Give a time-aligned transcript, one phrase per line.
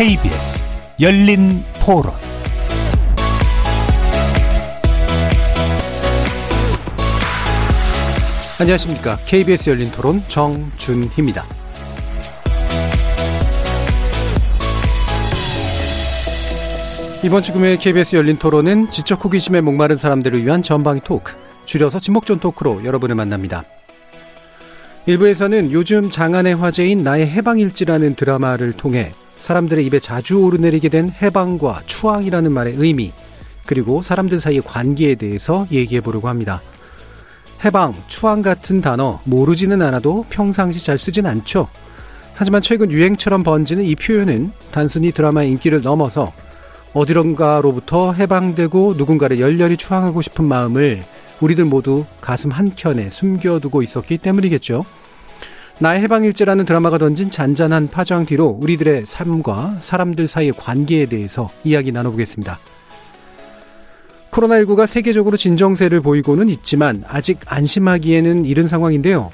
[0.00, 0.66] KBS
[0.98, 2.14] 열린 토론
[8.58, 9.18] 안녕하십니까.
[9.26, 11.44] KBS 열린 토론 정준희입니다.
[17.22, 21.34] 이번 주 금요일 KBS 열린 토론은 지적 호기심에 목마른 사람들을 위한 전방위 토크,
[21.66, 23.64] 줄여서 지목전 토크로 여러분을 만납니다.
[25.04, 32.52] 일부에서는 요즘 장안의 화제인 나의 해방일지라는 드라마를 통해 사람들의 입에 자주 오르내리게 된 해방과 추앙이라는
[32.52, 33.12] 말의 의미,
[33.66, 36.62] 그리고 사람들 사이의 관계에 대해서 얘기해 보려고 합니다.
[37.64, 41.68] 해방, 추앙 같은 단어 모르지는 않아도 평상시 잘 쓰진 않죠.
[42.34, 46.32] 하지만 최근 유행처럼 번지는 이 표현은 단순히 드라마의 인기를 넘어서
[46.94, 51.02] 어디론가로부터 해방되고 누군가를 열렬히 추앙하고 싶은 마음을
[51.40, 54.84] 우리들 모두 가슴 한켠에 숨겨두고 있었기 때문이겠죠.
[55.82, 62.58] 나의 해방일제라는 드라마가 던진 잔잔한 파장 뒤로 우리들의 삶과 사람들 사이의 관계에 대해서 이야기 나눠보겠습니다.
[64.30, 69.30] 코로나19가 세계적으로 진정세를 보이고는 있지만 아직 안심하기에는 이른 상황인데요.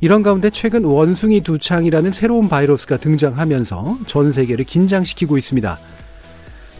[0.00, 5.78] 이런 가운데 최근 원숭이 두창이라는 새로운 바이러스가 등장하면서 전 세계를 긴장시키고 있습니다.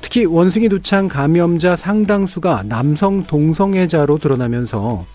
[0.02, 5.06] 특히 원숭이 두창 감염자 상당수가 남성 동성애자로 드러나면서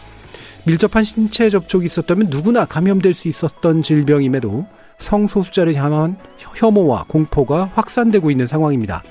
[0.66, 4.66] 밀접한 신체 접촉이 있었다면 누구나 감염될 수 있었던 질병임에도
[4.98, 9.04] 성소수자를 향한 혐오와 공포가 확산되고 있는 상황입니다.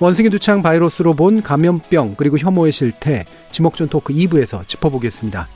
[0.00, 5.48] 원숭이 두창 바이러스로 본 감염병 그리고 혐오의 실태 지목전 토크 2부에서 짚어보겠습니다.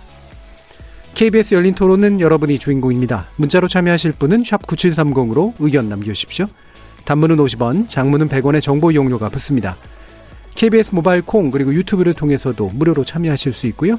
[1.14, 3.28] KBS 열린 토론은 여러분이 주인공입니다.
[3.36, 6.46] 문자로 참여하실 분은 9730으로 의견 남겨주십시오.
[7.04, 9.76] 단문은 50원, 장문은 100원의 정보 이용료가 붙습니다.
[10.54, 13.98] KBS 모바일 콩 그리고 유튜브를 통해서도 무료로 참여하실 수 있고요.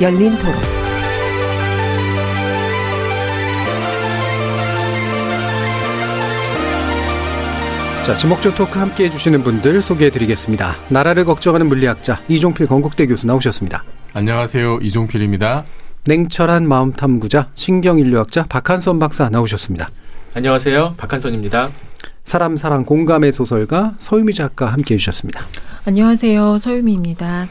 [0.00, 0.54] 열린 토론.
[8.04, 10.76] 자, 지목전 토크 함께 해주시는 분들 소개해 드리겠습니다.
[10.88, 13.84] 나라를 걱정하는 물리학자 이종필 건국대 교수 나오셨습니다.
[14.12, 14.80] 안녕하세요.
[14.82, 15.64] 이종필입니다.
[16.06, 19.90] 냉철한 마음 탐구자 신경인류학자 박한선 박사 나오셨습니다.
[20.34, 20.94] 안녕하세요.
[20.96, 21.70] 박한선입니다.
[22.24, 25.46] 사람 사랑 공감의 소설가 서유미 작가 함께 해주셨습니다.
[25.86, 26.58] 안녕하세요.
[26.58, 27.48] 서유미입니다.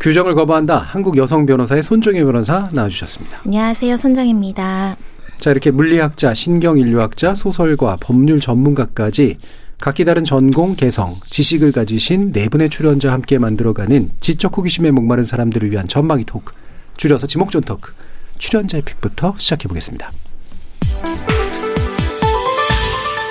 [0.00, 0.78] 규정을 거부한다.
[0.78, 3.42] 한국 여성 변호사의 손정혜 변호사 나와주셨습니다.
[3.44, 3.96] 안녕하세요.
[3.98, 4.96] 손정혜입니다.
[5.36, 9.36] 자, 이렇게 물리학자, 신경인류학자, 소설가, 법률 전문가까지
[9.78, 15.70] 각기 다른 전공, 개성, 지식을 가지신 네 분의 출연자와 함께 만들어가는 지적 호기심에 목마른 사람들을
[15.70, 16.52] 위한 전망이 토크,
[16.96, 17.92] 줄여서 지목전 토크,
[18.38, 20.12] 출연자의 픽부터 시작해보겠습니다.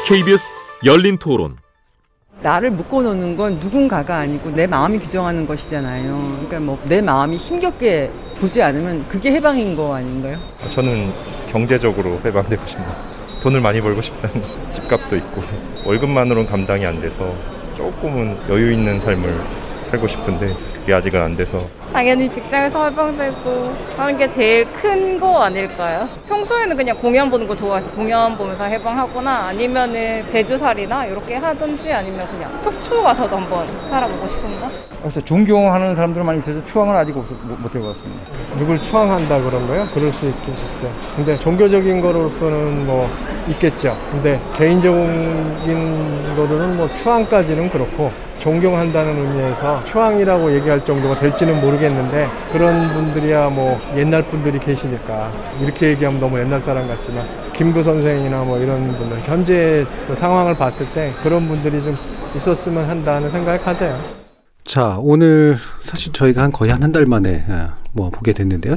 [0.08, 1.56] KBS 열린 토론.
[2.42, 6.14] 나를 묶어놓는 건 누군가가 아니고 내 마음이 규정하는 것이잖아요.
[6.36, 10.38] 그러니까 뭐 내 마음이 힘겹게 보지 않으면 그게 해방인 거 아닌가요?
[10.72, 11.08] 저는
[11.52, 12.90] 경제적으로 해방되고 싶네요.
[13.44, 14.42] 돈을 많이 벌고 싶다는
[14.72, 15.42] 집값도 있고
[15.86, 17.34] 월급만으로는 감당이 안 돼서
[17.76, 19.42] 조금은 여유 있는 삶을
[19.90, 21.60] 살고 싶은데 그게 아직은 안 돼서
[21.94, 26.08] 당연히 직장에서 해방되고 하는 게 제일 큰 거 아닐까요?
[26.30, 32.58] 평소에는 그냥 공연 보는 거 좋아해서 공연 보면서 해방하거나 아니면은 제주살이나 이렇게 하든지 아니면 그냥
[32.62, 34.70] 속초 가서도 한번 살아보고 싶은가?
[35.02, 38.22] 그래서 존경하는 사람들 많이 있어서 추앙은 아직 없, 못 해봤습니다.
[38.58, 39.88] 누굴 추앙한다 그런 거요?
[39.94, 40.94] 그럴 수 있겠죠.
[41.18, 43.10] 근데 종교적인 거로서는 뭐
[43.50, 43.98] 있겠죠.
[44.12, 52.92] 근데 개인적인 거로는 뭐 추앙까지는 그렇고 존경한다는 의미에서 추앙이라고 얘기할 정도가 될지는 모르겠 는데 그런
[52.94, 55.32] 분들이야 뭐 옛날 분들이 계시니까
[55.62, 60.86] 이렇게 얘기하면 너무 옛날 사람 같지만 김구 선생이나 뭐 이런 분들 현재 그 상황을 봤을
[60.88, 61.96] 때 그런 분들이 좀
[62.36, 63.98] 있었으면 한다는 생각을 가져요.
[64.66, 67.44] 자, 오늘 사실 저희가 한 거의 한 한 달 만에
[67.94, 68.76] 뭐 보게 됐는데요.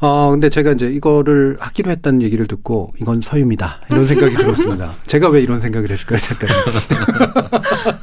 [0.00, 3.80] 어, 근데 제가 이제 이거를 하기로 했다는 얘기를 듣고 이건 서유미다.
[3.90, 4.92] 이런 생각이 들었습니다.
[5.06, 6.48] 제가 왜 이런 생각을 했을까요, 잠깐.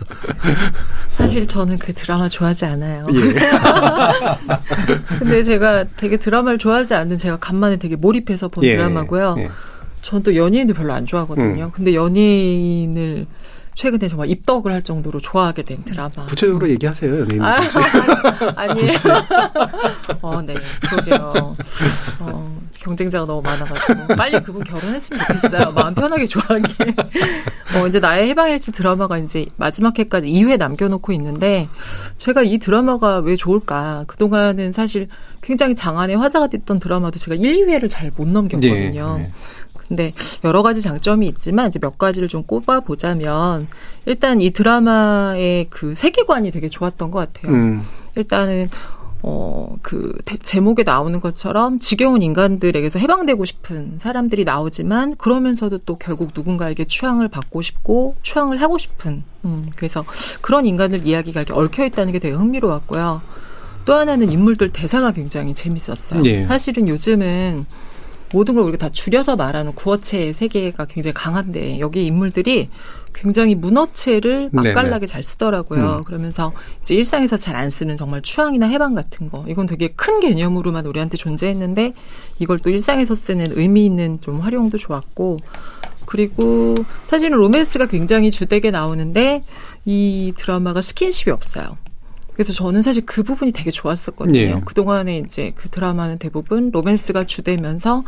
[1.15, 3.07] 사실 저는 그 드라마 좋아하지 않아요.
[3.13, 3.19] 예.
[5.19, 8.75] 근데 제가 되게 드라마를 좋아하지 않는 제가 간만에 되게 몰입해서 본 예.
[8.75, 9.35] 드라마고요.
[9.39, 9.49] 예.
[10.01, 11.65] 전또 연예인도 별로 안 좋아하거든요.
[11.65, 11.71] 음.
[11.73, 13.25] 근데 연예인을
[13.75, 16.25] 최근에 정말 입덕을 할 정도로 좋아하게 된 드라마.
[16.27, 17.43] 구체적으로 얘기하세요, 연예인.
[17.43, 17.59] 아,
[18.55, 18.87] 아니에요.
[20.21, 20.55] 어, 네.
[20.89, 21.55] 그러게요.
[22.19, 24.15] 어, 경쟁자가 너무 많아가지고.
[24.15, 25.71] 빨리 그분 결혼했으면 좋겠어요.
[25.73, 26.95] 마음 편하게 좋아하게.
[27.75, 31.67] 어, 이제 나의 해방일지 드라마가 이제 마지막 회까지 2회 남겨놓고 있는데,
[32.17, 34.05] 제가 이 드라마가 왜 좋을까.
[34.07, 35.09] 그동안은 사실
[35.41, 39.17] 굉장히 장안의 화제가 됐던 드라마도 제가 1, 2회를 잘 못 넘겼거든요.
[39.17, 39.31] 네, 네.
[39.87, 43.67] 근데 여러 가지 장점이 있지만 이제 몇 가지를 좀 꼽아 보자면
[44.05, 47.53] 일단 이 드라마의 그 세계관이 되게 좋았던 것 같아요.
[47.53, 47.83] 음.
[48.15, 48.69] 일단은
[49.27, 56.85] 어, 그, 제목에 나오는 것처럼 지겨운 인간들에게서 해방되고 싶은 사람들이 나오지만, 그러면서도 또 결국 누군가에게
[56.85, 60.05] 추앙을 받고 싶고, 추앙을 하고 싶은, 음, 그래서
[60.41, 63.23] 그런 인간들 이야기가 이렇게 얽혀 있다는 게 되게 흥미로웠고요.
[63.85, 66.21] 또 하나는 인물들 대사가 굉장히 재밌었어요.
[66.25, 66.43] 예.
[66.43, 67.65] 사실은 요즘은
[68.31, 72.69] 모든 걸 우리가 다 줄여서 말하는 구어체 세계가 굉장히 강한데 여기 인물들이
[73.13, 75.97] 굉장히 문어체를 맛깔나게 잘 쓰더라고요.
[75.97, 76.03] 음.
[76.03, 76.51] 그러면서
[76.81, 81.15] 이제 일상에서 잘 안 쓰는 정말 추앙이나 해방 같은 거 이건 되게 큰 개념으로만 우리한테
[81.15, 81.93] 존재했는데
[82.39, 85.39] 이걸 또 일상에서 쓰는 의미 있는 좀 활용도 좋았고
[86.05, 86.75] 그리고
[87.07, 89.43] 사실은 로맨스가 굉장히 주되게 나오는데
[89.85, 91.77] 이 드라마가 스킨십이 없어요.
[92.35, 94.39] 그래서 저는 사실 그 부분이 되게 좋았었거든요.
[94.39, 94.61] 예.
[94.65, 98.03] 그동안에 이제 그 드라마는 대부분 로맨스가 주되면서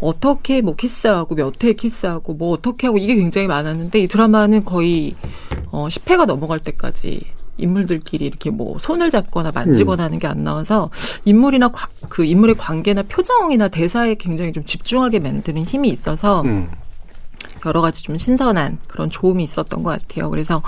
[0.00, 5.14] 어떻게 뭐 키스하고 몇 회 키스하고 뭐 어떻게 하고 이게 굉장히 많았는데 이 드라마는 거의
[5.70, 7.22] 어 10회가 넘어갈 때까지
[7.56, 10.04] 인물들끼리 이렇게 뭐 손을 잡거나 만지거나 음.
[10.06, 10.90] 하는 게 안 나와서
[11.24, 16.68] 인물이나 과, 그 인물의 관계나 표정이나 대사에 굉장히 좀 집중하게 만드는 힘이 있어서 음.
[17.64, 20.28] 여러 가지 좀 신선한 그런 좋음이 있었던 것 같아요.
[20.28, 20.62] 그래서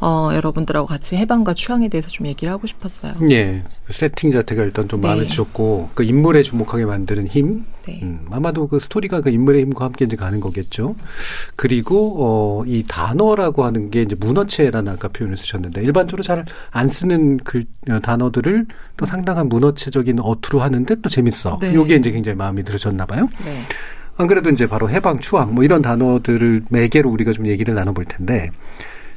[0.00, 3.12] 어, 여러분들하고 같이 해방과 추앙에 대해서 좀 얘기를 하고 싶었어요.
[3.30, 3.62] 예.
[3.88, 5.08] 세팅 자체가 일단 좀 네.
[5.08, 7.66] 마음에 드셨고, 그 인물에 주목하게 만드는 힘.
[7.86, 8.00] 네.
[8.02, 10.94] 음, 아마도 그 스토리가 그 인물의 힘과 함께 이제 가는 거겠죠.
[11.56, 17.36] 그리고, 어, 이 단어라고 하는 게 이제 문어체라는 아까 표현을 쓰셨는데, 일반적으로 잘 안 쓰는
[17.38, 18.66] 글, 어, 단어들을
[18.96, 21.58] 또 상당한 문어체적인 어투로 하는데 또 재밌어.
[21.60, 21.74] 네.
[21.74, 23.28] 요게 이제 굉장히 마음에 들으셨나 봐요.
[23.44, 23.60] 네.
[24.16, 28.50] 안 그래도 이제 바로 해방, 추앙, 뭐 이런 단어들을 매개로 우리가 좀 얘기를 나눠볼 텐데,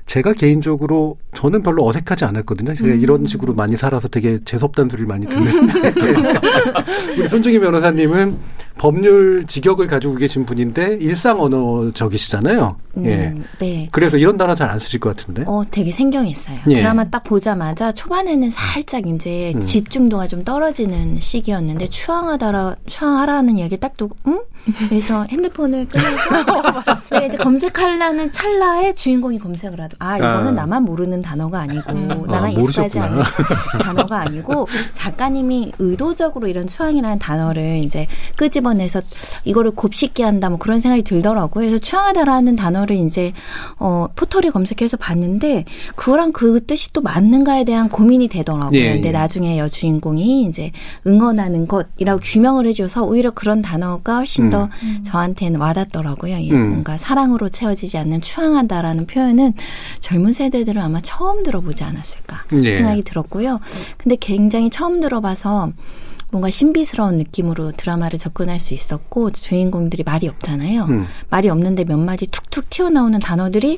[0.05, 2.75] 제가 개인적으로 저는 별로 어색하지 않았거든요.
[2.75, 2.99] 제가 음.
[3.01, 5.93] 이런 식으로 많이 살아서 되게 재수없다는 소리를 많이 듣는데
[7.17, 8.37] 우리 손중희 변호사님은
[8.77, 12.75] 법률 직역을 가지고 계신 분인데 일상 언어적이시잖아요.
[12.97, 13.33] 음, 예.
[13.59, 13.87] 네.
[13.91, 15.43] 그래서 이런 단어 잘 안 쓰실 것 같은데.
[15.45, 16.59] 어, 되게 생경했어요.
[16.69, 16.73] 예.
[16.73, 19.61] 드라마 딱 보자마자 초반에는 살짝 이제 음.
[19.61, 24.41] 집중도가 좀 떨어지는 시기였는데 추앙하다라 추앙하라는 얘기 딱 듣고 응?
[24.87, 30.51] 그래서 핸드폰을 꺼내서 네, 이제 검색하려는 찰나에 주인공이 검색을 하더 아 이거는 아.
[30.51, 32.07] 나만 모르는 단어가 아니고 음.
[32.07, 33.21] 나만 아, 익숙하지 않은
[33.83, 38.07] 단어가 아니고 작가님이 의도적으로 이런 추앙이라는 단어를 이제
[38.37, 39.01] 끄집어내서
[39.43, 41.65] 이거를 곱씹게 한다 뭐 그런 생각이 들더라고요.
[41.65, 43.33] 그래서 추앙하다라는 단어 를 이제
[43.77, 45.65] 어 포털에 검색해서 봤는데
[45.95, 48.79] 그거랑 그 뜻이 또 맞는가에 대한 고민이 되더라고요.
[48.79, 49.11] 예, 근데 예.
[49.11, 50.71] 나중에 여주인공이 이제
[51.07, 54.49] 응원하는 것이라고 규명을 해줘서 오히려 그런 단어가 훨씬 음.
[54.49, 55.03] 더 음.
[55.03, 56.35] 저한테는 와닿더라고요.
[56.35, 56.69] 음.
[56.69, 59.53] 뭔가 사랑으로 채워지지 않는 추앙한다라는 표현은
[59.99, 62.77] 젊은 세대들은 아마 처음 들어보지 않았을까 네.
[62.77, 63.59] 생각이 들었고요.
[63.97, 65.71] 근데 굉장히 처음 들어봐서
[66.33, 70.85] 뭔가 신비스러운 느낌으로 드라마를 접근할 수 있었고 주인공들이 말이 없잖아요.
[70.85, 71.05] 음.
[71.29, 73.77] 말이 없는데 몇 마디 툭툭 튀어나오는 단어들이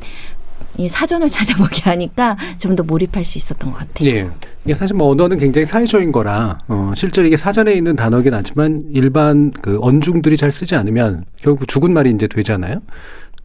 [0.77, 4.09] 이 사전을 찾아보게 하니까 좀 더 몰입할 수 있었던 것 같아요.
[4.09, 4.29] 예.
[4.63, 9.51] 이게 사실 뭐 언어는 굉장히 사회적인 거라 어 실제로 이게 사전에 있는 단어긴 하지만 일반
[9.51, 12.79] 그 언중들이 잘 쓰지 않으면 결국 죽은 말이 이제 되잖아요.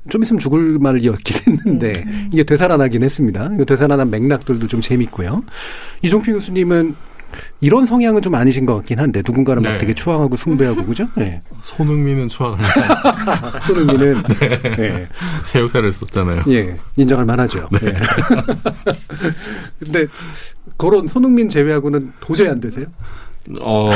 [0.08, 2.30] 좀 있으면 죽을 말을 이었긴 했는데 음.
[2.32, 3.50] 이게 되살아나긴 했습니다.
[3.66, 5.42] 되살아난 맥락들도 좀 재밌고요.
[6.02, 6.94] 이종필 교수님은
[7.60, 9.70] 이런 성향은 좀 아니신 것 같긴 한데 누군가를 네.
[9.70, 11.06] 막 되게 추앙하고 숭배하고 그죠?
[11.16, 11.40] 네.
[11.62, 12.58] 손흥민은 추앙을
[13.66, 14.76] 손흥민은 네.
[14.76, 15.08] 네.
[15.44, 16.44] 새 역사를 썼잖아요.
[16.48, 17.68] 예, 인정할 만하죠.
[17.72, 17.78] 네.
[17.80, 18.00] 네.
[19.78, 20.06] 근데
[20.76, 22.86] 그런 손흥민 제외하고는 도저히 안 되세요?
[23.60, 23.90] 어,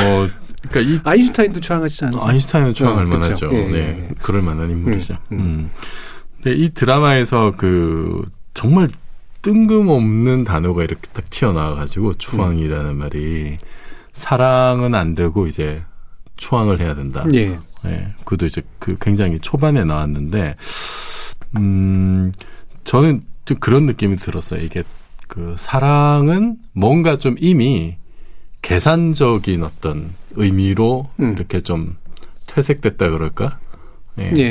[0.69, 2.27] 그러니까 이 아인슈타인도 추앙하시지 않으세요?
[2.27, 3.49] 아인슈타인은 추앙할 어, 만하죠.
[3.51, 4.09] 예, 네, 예.
[4.21, 5.15] 그럴 만한 인물이죠.
[5.31, 5.39] 음, 음.
[5.39, 5.69] 음.
[6.41, 8.23] 근데 이 드라마에서 그
[8.53, 8.89] 정말
[9.45, 12.97] 뜬금없는 단어가 이렇게 딱 튀어나와가지고 추앙이라는 음.
[12.97, 13.57] 말이
[14.13, 15.83] 사랑은 안 되고 이제
[16.35, 17.23] 추앙을 해야 된다.
[17.35, 17.59] 예.
[17.85, 18.15] 예.
[18.23, 20.55] 그도 이제 그 굉장히 초반에 나왔는데,
[21.57, 22.31] 음,
[22.85, 24.61] 저는 좀 그런 느낌이 들었어요.
[24.61, 24.83] 이게
[25.27, 27.97] 그 사랑은 뭔가 좀 이미
[28.63, 31.33] 계산적인 어떤 의미로 음.
[31.33, 31.97] 이렇게 좀
[32.47, 33.59] 퇴색됐다 그럴까?
[34.17, 34.33] 예.
[34.37, 34.41] 예,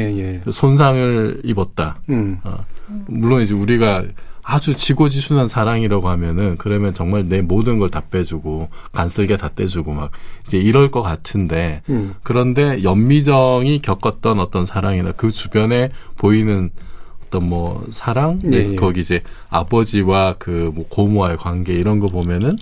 [0.46, 0.52] 예.
[0.52, 2.00] 손상을 입었다.
[2.10, 2.38] 음.
[2.44, 2.64] 어.
[3.08, 4.04] 물론 이제 우리가
[4.46, 10.10] 아주 지고지순한 사랑이라고 하면은 그러면 정말 내 모든 걸 다 빼주고 간쓸게 다 떼주고 막
[10.46, 12.14] 이제 이럴 것 같은데 음.
[12.22, 16.70] 그런데 연미정이 겪었던 어떤 사랑이나 그 주변에 보이는
[17.26, 18.76] 어떤 뭐 사랑, 네, 네.
[18.76, 22.56] 거기 이제 아버지와 그 뭐 고모와의 관계 이런 거 보면은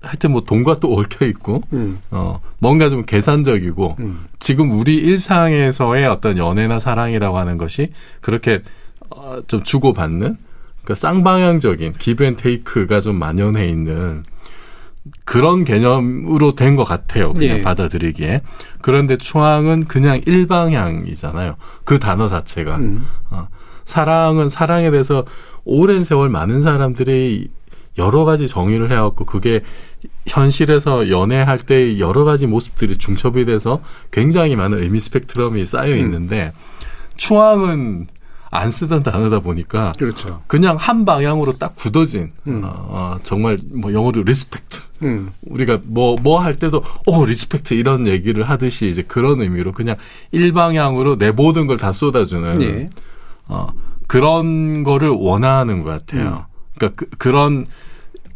[0.00, 1.98] 하여튼 뭐 돈과 또 얽혀 있고 음.
[2.10, 4.24] 어 뭔가 좀 계산적이고 음.
[4.40, 8.62] 지금 우리 일상에서의 어떤 연애나 사랑이라고 하는 것이 그렇게
[9.10, 10.36] 어, 좀 주고받는
[10.82, 14.22] 그러니까 쌍방향적인 기브앤테이크가 좀 만연해 있는
[15.24, 17.32] 그런 개념으로 된 것 같아요.
[17.32, 17.62] 그냥 예.
[17.62, 18.42] 받아들이기에.
[18.80, 21.56] 그런데 추앙은 그냥 일방향이잖아요.
[21.84, 22.76] 그 단어 자체가.
[22.76, 23.04] 음.
[23.30, 23.48] 어,
[23.84, 25.24] 사랑은 사랑에 대해서
[25.64, 27.48] 오랜 세월 많은 사람들이
[27.98, 29.60] 여러 가지 정의를 해왔고 그게
[30.26, 35.98] 현실에서 연애할 때 여러 가지 모습들이 중첩이 돼서 굉장히 많은 의미 스펙트럼이 쌓여 음.
[35.98, 36.60] 있는데 음.
[37.16, 38.06] 추앙은
[38.54, 40.42] 안 쓰던 단어다 보니까 그렇죠.
[40.46, 42.60] 그냥 한 방향으로 딱 굳어진 음.
[42.62, 45.30] 어, 어, 정말 뭐 영어로 respect 음.
[45.46, 49.96] 우리가 뭐 뭐 할 때도 오 respect 이런 얘기를 하듯이 이제 그런 의미로 그냥
[50.32, 52.90] 일방향으로 내 모든 걸 다 쏟아주는 네.
[53.48, 53.68] 어,
[54.06, 56.46] 그런 거를 원하는 것 같아요.
[56.46, 56.52] 음.
[56.76, 57.64] 그러니까 그, 그런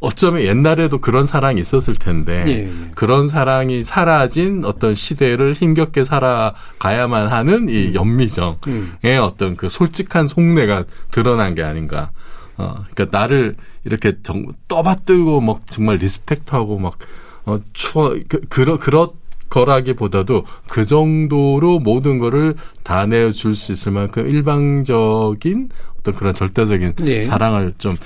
[0.01, 2.73] 어쩌면 옛날에도 그런 사랑이 있었을 텐데 예, 예.
[2.95, 7.95] 그런 사랑이 사라진 어떤 시대를 힘겹게 살아가야만 하는 이 음.
[7.95, 9.19] 염미정의 음.
[9.23, 12.11] 어떤 그 솔직한 속내가 드러난 게 아닌가.
[12.59, 16.99] 어, 그러니까 나를 이렇게 정, 떠받들고 막 정말 리스펙트하고 막
[17.45, 19.15] 어, 추워 그, 그러 그렇
[19.49, 25.69] 거라기보다도 그 정도로 모든 거를 다 내줄 수 있을 만큼 일방적인
[26.07, 27.25] 어떤 그런 절대적인 예.
[27.25, 27.97] 사랑을 좀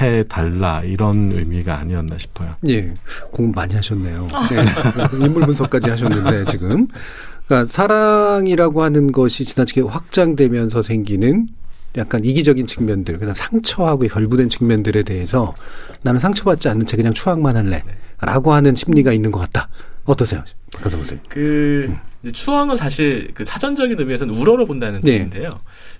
[0.00, 2.54] 해달라 이런 의미가 아니었나 싶어요.
[2.68, 2.92] 예,
[3.30, 4.26] 공부 많이 하셨네요.
[4.32, 4.48] 아.
[4.48, 4.62] 네.
[5.24, 6.88] 인물 분석까지 하셨는데 지금
[7.46, 11.46] 그러니까 사랑이라고 하는 것이 지나치게 확장되면서 생기는
[11.96, 15.54] 약간 이기적인 측면들, 그다음 상처하고 결부된 측면들에 대해서
[16.02, 19.68] 나는 상처받지 않는 채 그냥 추앙만 할래라고 하는 심리가 있는 것 같다.
[20.04, 21.18] 어떠세요, 박사 선생?
[21.28, 21.98] 그 음.
[22.32, 25.12] 추앙은 사실 그 사전적인 의미에서는 우러러 본다는 네.
[25.12, 25.50] 뜻인데요.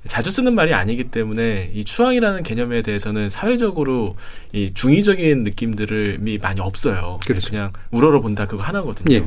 [0.06, 4.16] 자주 쓰는 말이 아니기 때문에 이 추앙이라는 개념에 대해서는 사회적으로
[4.52, 7.20] 이 중의적인 느낌들을 많이 없어요.
[7.24, 7.48] 그렇죠.
[7.48, 9.14] 그냥 우러러 본다 그거 하나거든요.
[9.14, 9.24] 예.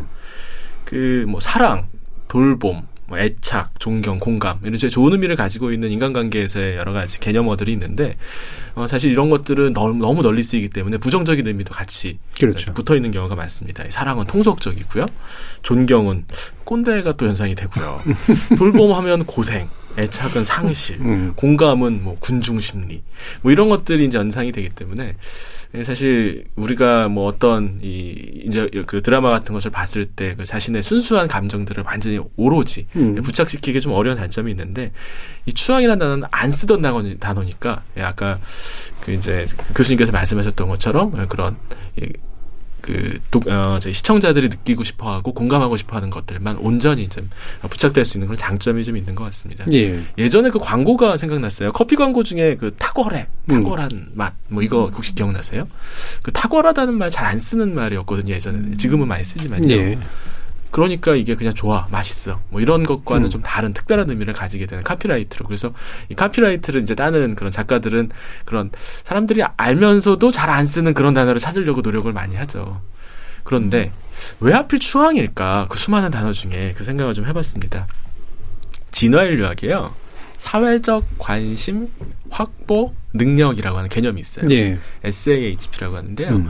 [0.83, 1.88] 그뭐 사랑,
[2.27, 7.73] 돌봄, 뭐 애착, 존경, 공감 이런 제 좋은 의미를 가지고 있는 인간관계에서의 여러 가지 개념어들이
[7.73, 8.15] 있는데
[8.73, 12.73] 어, 사실 이런 것들은 너무, 너무 널리 쓰이기 때문에 부정적인 의미도 같이 그렇죠.
[12.73, 13.83] 붙어 있는 경우가 많습니다.
[13.89, 15.05] 사랑은 통속적이고요,
[15.61, 16.23] 존경은
[16.63, 18.01] 꼰대가 또 연상이 되고요,
[18.57, 19.67] 돌봄하면 고생,
[19.98, 21.33] 애착은 상실, 음.
[21.36, 23.03] 공감은 뭐 군중 심리,
[23.41, 25.15] 뭐 이런 것들이 이제 연상이 되기 때문에
[25.83, 31.27] 사실 우리가 뭐 어떤 이 이제 그 드라마 같은 것을 봤을 때 그 자신의 순수한
[31.27, 33.15] 감정들을 완전히 오로지 음.
[33.15, 34.91] 부착시키기 좀 어려운 단점이 있는데
[35.45, 36.81] 이 추앙이라는 단어는 안 쓰던
[37.19, 38.39] 단어 니까 예, 아까
[39.01, 39.45] 그 이제
[39.75, 41.57] 교수님께서 말씀하셨던 것처럼 그런
[42.81, 47.29] 그 독, 어, 저희 시청자들이 느끼고 싶어하고 공감하고 싶어하는 것들만 온전히 좀
[47.69, 49.65] 부착될 수 있는 그런 장점이 좀 있는 것 같습니다.
[49.71, 50.01] 예.
[50.17, 51.71] 예전에 그 광고가 생각났어요.
[51.71, 54.11] 커피 광고 중에 그 탁월해, 탁월한 음.
[54.13, 55.67] 맛, 뭐 이거 혹시 기억나세요?
[56.23, 58.77] 그 탁월하다는 말 잘 안 쓰는 말이었거든요 예전에는.
[58.77, 59.71] 지금은 많이 쓰지만요.
[59.71, 59.97] 예.
[60.71, 62.41] 그러니까 이게 그냥 좋아, 맛있어.
[62.49, 63.29] 뭐 이런 것과는 음.
[63.29, 65.45] 좀 다른 특별한 의미를 가지게 되는 카피라이트로.
[65.45, 65.73] 그래서
[66.09, 68.09] 이 카피라이트를 이제 따는 그런 작가들은
[68.45, 68.71] 그런
[69.03, 72.81] 사람들이 알면서도 잘 안 쓰는 그런 단어를 찾으려고 노력을 많이 하죠.
[73.43, 73.91] 그런데
[74.41, 75.67] 왜 하필 추앙일까?
[75.69, 77.87] 그 수많은 단어 중에 그 생각을 좀 해봤습니다.
[78.91, 79.93] 진화인류학이에요.
[80.37, 81.89] 사회적 관심
[82.29, 84.49] 확보 능력이라고 하는 개념이 있어요.
[84.51, 84.79] 예.
[85.03, 86.29] SAHP라고 하는데요.
[86.29, 86.49] 음.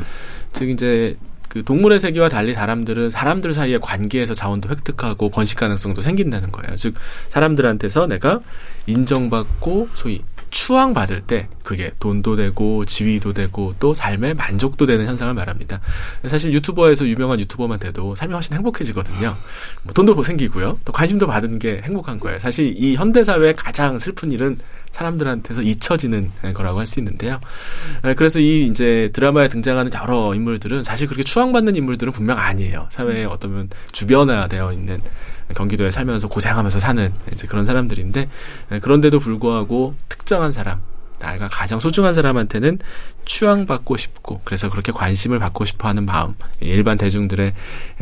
[0.53, 1.17] 즉 이제
[1.51, 6.77] 그 동물의 세계와 달리 사람들은 사람들 사이의 관계에서 자원도 획득하고 번식 가능성도 생긴다는 거예요.
[6.77, 6.95] 즉
[7.27, 8.39] 사람들한테서 내가
[8.87, 15.33] 인정받고 소위 추앙 받을 때 그게 돈도 되고 지위도 되고 또 삶의 만족도 되는 현상을
[15.33, 15.81] 말합니다.
[16.25, 19.35] 사실 유튜버에서 유명한 유튜버만 돼도 삶이 훨씬 행복해지거든요.
[19.83, 20.79] 뭐 돈도 생기고요.
[20.85, 22.39] 또 관심도 받은 게 행복한 거예요.
[22.39, 24.55] 사실 이 현대 사회의 가장 슬픈 일은
[24.91, 27.39] 사람들한테서 잊혀지는 거라고 할 수 있는데요.
[28.17, 32.87] 그래서 이 이제 드라마에 등장하는 여러 인물들은 사실 그렇게 추앙받는 인물들은 분명 아니에요.
[32.89, 35.01] 사회에 어떤 주변화되어 있는
[35.55, 38.29] 경기도에 살면서 고생하면서 사는 이제 그런 사람들인데
[38.81, 40.81] 그런데도 불구하고 특정한 사람
[41.19, 42.79] 나가 가장 소중한 사람한테는
[43.25, 47.53] 추앙받고 싶고 그래서 그렇게 관심을 받고 싶어하는 마음 일반 대중들의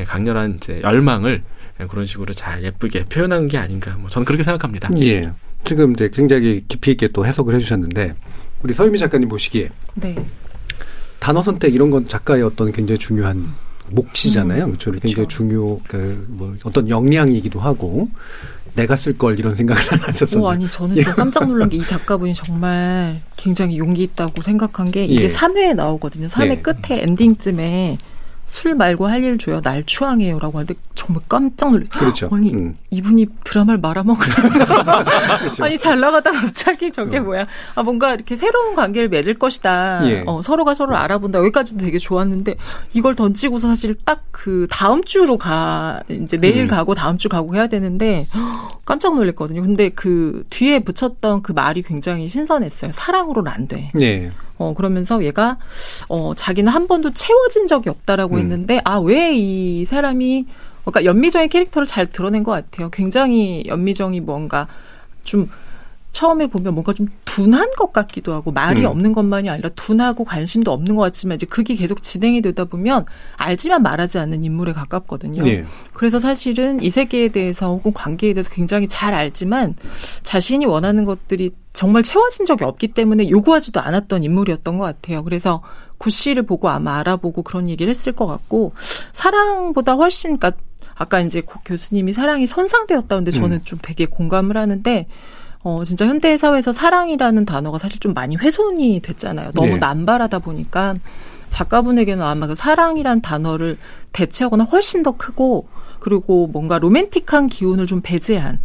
[0.08, 1.44] 강렬한 이제 열망을
[1.90, 4.90] 그런 식으로 잘 예쁘게 표현한 게 아닌가 뭐 저는 그렇게 생각합니다.
[5.02, 5.32] 예.
[5.66, 8.16] 지금 이제 굉장히 깊이 있게 또 해석을 해주셨는데
[8.64, 10.16] 우리 서유미 작가님 보시기에 네.
[11.20, 13.54] 단어 선택 이런 건 작가의 어떤 굉장히 중요한
[13.92, 14.66] 몫이잖아요.
[14.66, 14.92] 음, 그렇죠.
[15.00, 18.10] 굉장히 중요 그 뭐 어떤 역량이기도 하고
[18.76, 20.48] 내가 쓸 걸 이런 생각을 안 하셨어요.
[20.48, 25.24] 아니 저는 좀 깜짝 놀란 게 이 작가분이 정말 굉장히 용기 있다고 생각한 게 이게
[25.24, 25.28] 예.
[25.28, 26.28] 3회에 나오거든요.
[26.28, 26.62] 3회 네.
[26.62, 27.98] 끝에 엔딩쯤에
[28.50, 29.60] 술 말고 할 일 줘요.
[29.62, 31.90] 날 추앙해요라고 하는데 정말 깜짝 놀랐어요.
[31.90, 32.30] 그렇죠.
[32.32, 32.76] 아니 음.
[32.90, 34.50] 이분이 드라마를 말아먹으려고
[35.40, 35.64] 그렇죠.
[35.64, 37.24] 아니 잘 나가다 갑자기 저게 어.
[37.24, 37.46] 뭐야?
[37.76, 40.10] 아 뭔가 이렇게 새로운 관계를 맺을 것이다.
[40.10, 40.24] 예.
[40.26, 41.40] 어, 서로가 서로를 알아본다.
[41.40, 42.56] 여기까지도 되게 좋았는데
[42.94, 46.68] 이걸 던지고서 사실 딱 그 다음 주로 가 이제 내일 음.
[46.70, 48.26] 가고 다음 주 가고 해야 되는데
[48.86, 49.62] 깜짝 놀랐거든요.
[49.62, 52.92] 근데 그 뒤에 붙였던 그 말이 굉장히 신선했어요.
[52.94, 53.92] 사랑으로는 안 돼.
[53.94, 54.32] 네.
[54.60, 55.58] 어, 그러면서 얘가,
[56.10, 58.40] 어, 자기는 한 번도 채워진 적이 없다라고 음.
[58.42, 60.46] 했는데, 아, 왜 이 사람이,
[60.84, 62.90] 그러니까 연미정의 캐릭터를 잘 드러낸 것 같아요.
[62.92, 64.68] 굉장히 연미정이 뭔가
[65.24, 65.50] 좀,
[66.20, 68.88] 처음에 보면 뭔가 좀 둔한 것 같기도 하고 말이 음.
[68.88, 73.06] 없는 것만이 아니라 둔하고 관심도 없는 것 같지만 이제 그게 계속 진행이 되다 보면
[73.38, 75.48] 알지만 말하지 않는 인물에 가깝거든요.
[75.48, 75.64] 예.
[75.94, 79.76] 그래서 사실은 이 세계에 대해서 혹은 관계에 대해서 굉장히 잘 알지만
[80.24, 85.24] 자신이 원하는 것들이 정말 채워진 적이 없기 때문에 요구하지도 않았던 인물이었던 것 같아요.
[85.24, 85.64] 그래서
[85.98, 88.74] 구 씨를 보고 아마 알아보고 그런 얘기를 했을 것 같고
[89.14, 90.62] 사랑보다 훨씬 그러니까
[90.96, 93.62] 아까 이제 고 교수님이 사랑이 선상되었다는데 저는 음.
[93.64, 95.08] 좀 되게 공감을 하는데
[95.64, 99.52] 어 진짜 현대 사회에서 사랑이라는 단어가 사실 좀 많이 훼손이 됐잖아요.
[99.54, 99.78] 너무 네.
[99.78, 100.96] 남발하다 보니까
[101.50, 103.78] 작가분에게는 아마 그 사랑이란 단어를
[104.14, 105.68] 대체하거나 훨씬 더 크고
[106.00, 108.60] 그리고 뭔가 로맨틱한 기운을 좀 배제한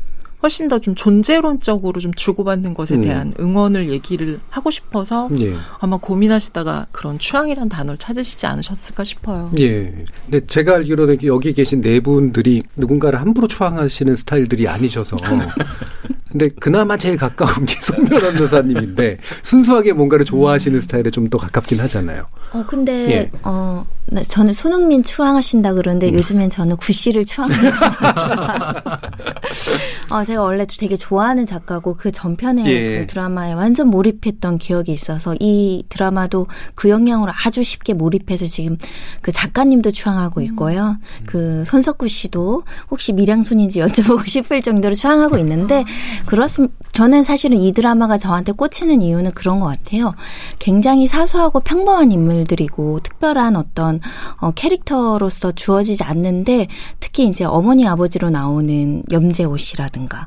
[0.45, 3.01] 훨씬 더 좀 존재론적으로 좀 주고받는 것에 음.
[3.01, 5.57] 대한 응원을 얘기를 하고 싶어서 예.
[5.79, 9.51] 아마 고민하시다가 그런 추앙이란 단어를 찾으시지 않으셨을까 싶어요.
[9.59, 9.91] 예.
[10.27, 15.17] 근데 제가 알기로는 여기 계신 네 분들이 누군가를 함부로 추앙하시는 스타일들이 아니셔서.
[16.35, 22.27] 근데 그나마 제일 가까운 게 송면원 여사님인데 순수하게 뭔가를 좋아하시는 스타일에 좀 더 가깝긴 하잖아요.
[22.53, 23.31] 어 근데 예.
[23.43, 27.73] 어 네, 저는 손흥민 추앙하신다 그러는데 요즘엔 저는 구씨를 추앙해요.
[30.11, 32.99] 어 제가 원래 되게 좋아하는 작가고 그 전편에 예.
[33.01, 38.77] 그 드라마에 완전 몰입했던 기억이 있어서 이 드라마도 그 영향으로 아주 쉽게 몰입해서 지금
[39.23, 40.99] 그 작가님도 추앙하고 있고요.
[41.25, 45.85] 그 손석구 씨도 혹시 밀양손인지 여쭤보고 싶을 정도로 추앙하고 있는데
[46.27, 50.15] 그렇습 저는 사실은 이 드라마가 저한테 꽂히는 이유는 그런 것 같아요.
[50.59, 54.01] 굉장히 사소하고 평범한 인물들이고 특별한 어떤
[54.41, 56.69] 어, 캐릭터로서 주어지지 않는데
[57.01, 60.27] 특히 이제 어머니 아버지로 나오는 염재호 씨라든가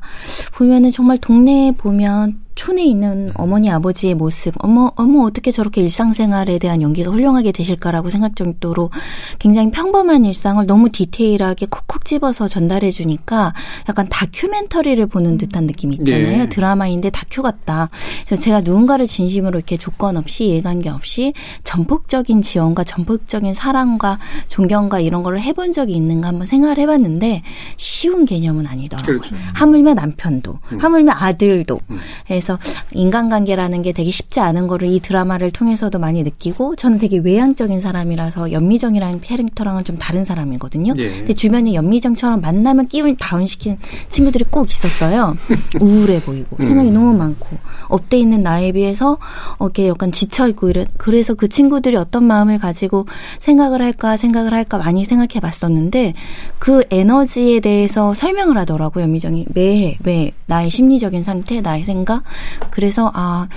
[0.54, 6.82] 보면은 정말 동네에 보면 촌에 있는 어머니 아버지의 모습, 어머, 어머, 어떻게 저렇게 일상생활에 대한
[6.82, 8.90] 연기가 훌륭하게 되실까라고 생각 정도로
[9.38, 13.54] 굉장히 평범한 일상을 너무 디테일하게 콕콕 집어서 전달해 주니까
[13.88, 16.40] 약간 다큐멘터리를 보는 듯한 느낌이 있잖아요.
[16.40, 16.48] 예.
[16.48, 17.90] 드라마인데 다큐 같다.
[18.26, 24.18] 그래서 제가 누군가를 진심으로 이렇게 조건 없이 예관계 없이 전폭적인 지원과 전폭적인 사랑과
[24.48, 27.42] 존경과 이런 거를 해본 적이 있는가 한번 생각을 해봤는데
[27.76, 29.20] 쉬운 개념은 아니더라고요.
[29.20, 29.36] 그렇죠.
[29.54, 30.78] 하물며 남편도, 음.
[30.80, 31.80] 하물며 아들도.
[31.90, 31.98] 음.
[32.48, 32.58] 그래서
[32.92, 38.52] 인간관계라는 게 되게 쉽지 않은 거를 이 드라마를 통해서도 많이 느끼고 저는 되게 외향적인 사람이라서
[38.52, 40.94] 연미정이라는 캐릭터랑은 좀 다른 사람이거든요.
[40.96, 41.08] 예.
[41.10, 43.76] 근데 주변에 연미정처럼 만나면 끼운 다운시킨
[44.08, 45.36] 친구들이 꼭 있었어요.
[45.80, 46.64] 우울해 보이고 음.
[46.64, 47.58] 생각이 너무 많고
[47.88, 49.18] up돼 있는 나에 비해서
[49.58, 50.86] 어, 이렇게 약간 지쳐 있고 이래.
[50.96, 53.06] 그래서 그 친구들이 어떤 마음을 가지고
[53.40, 56.14] 생각을 할까 생각을 할까 많이 생각해 봤었는데
[56.58, 59.04] 그 에너지에 대해서 설명을 하더라고요.
[59.04, 62.22] 염미정이 매해 매 나의 심리적인 상태, 나의 생각.
[62.70, 63.48] 그래서 아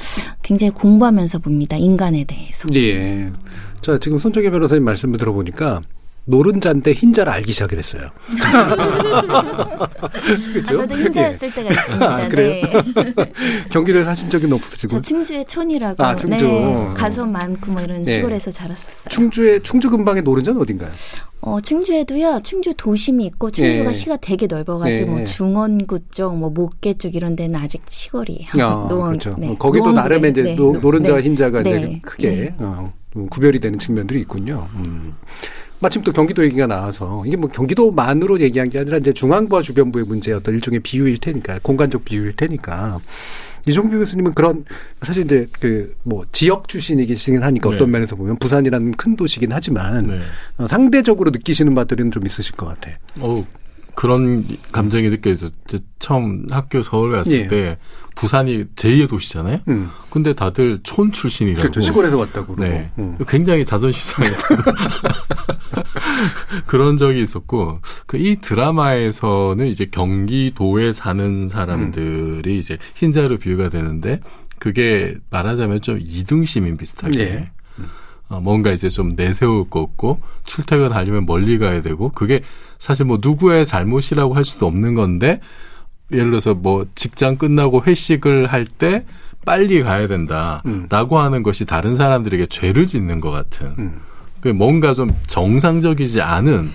[0.42, 1.78] 굉장히 공부하면서 봅니다.
[1.78, 2.68] 인간에 대해서.
[2.76, 3.32] 예.
[3.82, 5.82] 자, 지금 손정혜 변호사님 말씀을 들어보니까
[6.32, 8.10] 노른자인데 흰자를 알기 시작했어요.
[8.42, 9.90] 아,
[10.74, 12.16] 저도 흰자였을 때가 있습니다.
[12.16, 12.66] 아, 그래요?
[12.66, 13.34] 네.
[13.70, 14.88] 경기를 하신 적은 없으시고.
[14.88, 16.04] 저 충주의 촌이라고.
[16.04, 16.46] 아, 충주.
[16.46, 16.90] 네.
[16.96, 18.16] 과수 많고 뭐 이런 네.
[18.16, 19.10] 시골에서 자랐었어요.
[19.10, 20.92] 충주의 충주 근방의 노른자는 어딘가요?
[21.42, 23.94] 어, 충주에도요, 충주 도심이 있고, 충주가 예.
[23.94, 25.12] 시가 되게 넓어가지고, 예.
[25.12, 28.50] 뭐 중원군 쪽, 뭐 목계 쪽 이런 데는 아직 시골이에요.
[28.64, 29.36] 아, 노원, 그렇죠.
[29.40, 29.48] 네.
[29.58, 30.56] 거기도 노원구에, 나름의 이제 네.
[30.56, 31.22] 노, 네.
[31.22, 32.00] 흰자가 이제 네.
[32.04, 32.56] 크게 네.
[32.60, 34.70] 어, 음, 구별이 되는 측면들이 있군요.
[34.76, 35.16] 음.
[35.82, 40.38] 마침 또 경기도 얘기가 나와서 이게 뭐 경기도만으로 얘기한 게 아니라 이제 중앙부와 주변부의 문제의
[40.38, 43.00] 어떤 일종의 비유일 테니까 공간적 비유일 테니까
[43.68, 44.66] 이종필 교수님은 그런
[45.02, 47.76] 사실 이제 그 뭐 지역 출신이긴 하니까 네.
[47.76, 50.22] 어떤 면에서 보면 부산이라는 큰 도시긴 하지만 네.
[50.58, 52.92] 어, 상대적으로 느끼시는 바들은 좀 있으실 것 같아.
[53.20, 53.46] 어
[54.02, 55.52] 그런 감정이 느껴서
[56.00, 57.48] 처음 학교 서울 갔을 예.
[57.48, 57.78] 때
[58.16, 59.60] 부산이 제2의 도시잖아요.
[59.68, 59.92] 음.
[60.10, 61.62] 근데 다들 촌 출신이라고.
[61.62, 61.82] 그렇죠.
[61.82, 62.64] 시골에서 왔다고 그러고.
[62.64, 62.90] 네.
[62.98, 63.16] 음.
[63.28, 64.58] 굉장히 자존심 상했던
[66.66, 74.20] 그런 적이 있었고 그 이 드라마에서는 이제 경기도에 사는 사람들이 이제 흰자로 비유가 되는데
[74.58, 77.52] 그게 말하자면 좀 이등 시민 비슷하게 예.
[78.30, 82.42] 어, 뭔가 이제 좀 내세울 거 없고 출퇴근하려면 멀리 가야 되고 그게
[82.82, 85.40] 사실 뭐 누구의 잘못이라고 할 수도 없는 건데
[86.12, 89.06] 예를 들어서 뭐 직장 끝나고 회식을 할 때
[89.46, 91.22] 빨리 가야 된다라고 음.
[91.22, 94.02] 하는 것이 다른 사람들에게 죄를 짓는 것 같은 음.
[94.40, 96.72] 그 뭔가 좀 정상적이지 않은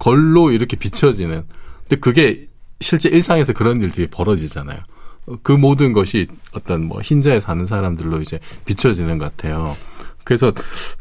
[0.00, 1.44] 걸로 이렇게 비춰지는.
[1.82, 2.48] 근데 그게
[2.80, 4.80] 실제 일상에서 그런 일들이 벌어지잖아요.
[5.44, 9.76] 그 모든 것이 어떤 뭐 흰자에 사는 사람들로 이제 비춰지는 것 같아요.
[10.24, 10.52] 그래서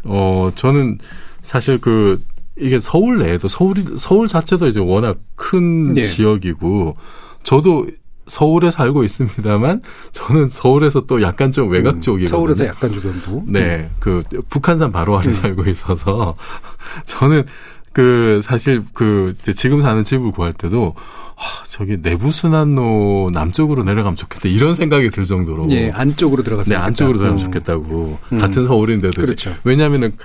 [0.03, 0.99] 어 저는
[1.41, 2.21] 사실 그
[2.57, 6.01] 이게 서울 내에도 서울이 서울 자체도 이제 워낙 큰 네.
[6.01, 6.95] 지역이고
[7.43, 7.87] 저도
[8.27, 12.37] 서울에 살고 있습니다만 저는 서울에서 또 약간 좀 외곽 음, 쪽이거든요.
[12.37, 13.43] 서울에서 약간 주변부.
[13.47, 15.33] 네, 그 북한산 바로 아래 음.
[15.33, 16.35] 살고 있어서
[17.05, 17.45] 저는
[17.93, 20.95] 그 사실 그 지금 사는 집을 구할 때도
[21.35, 26.75] 아, 저기 내부 순환로 남쪽으로 내려가면 좋겠다 이런 생각이 들 정도로 예, 안쪽으로 들어가서 네,
[26.75, 27.43] 안쪽으로 들어가면 음.
[27.45, 28.37] 좋겠다고 음.
[28.37, 29.55] 같은 서울인데도 그렇죠.
[29.63, 30.15] 왜냐하면은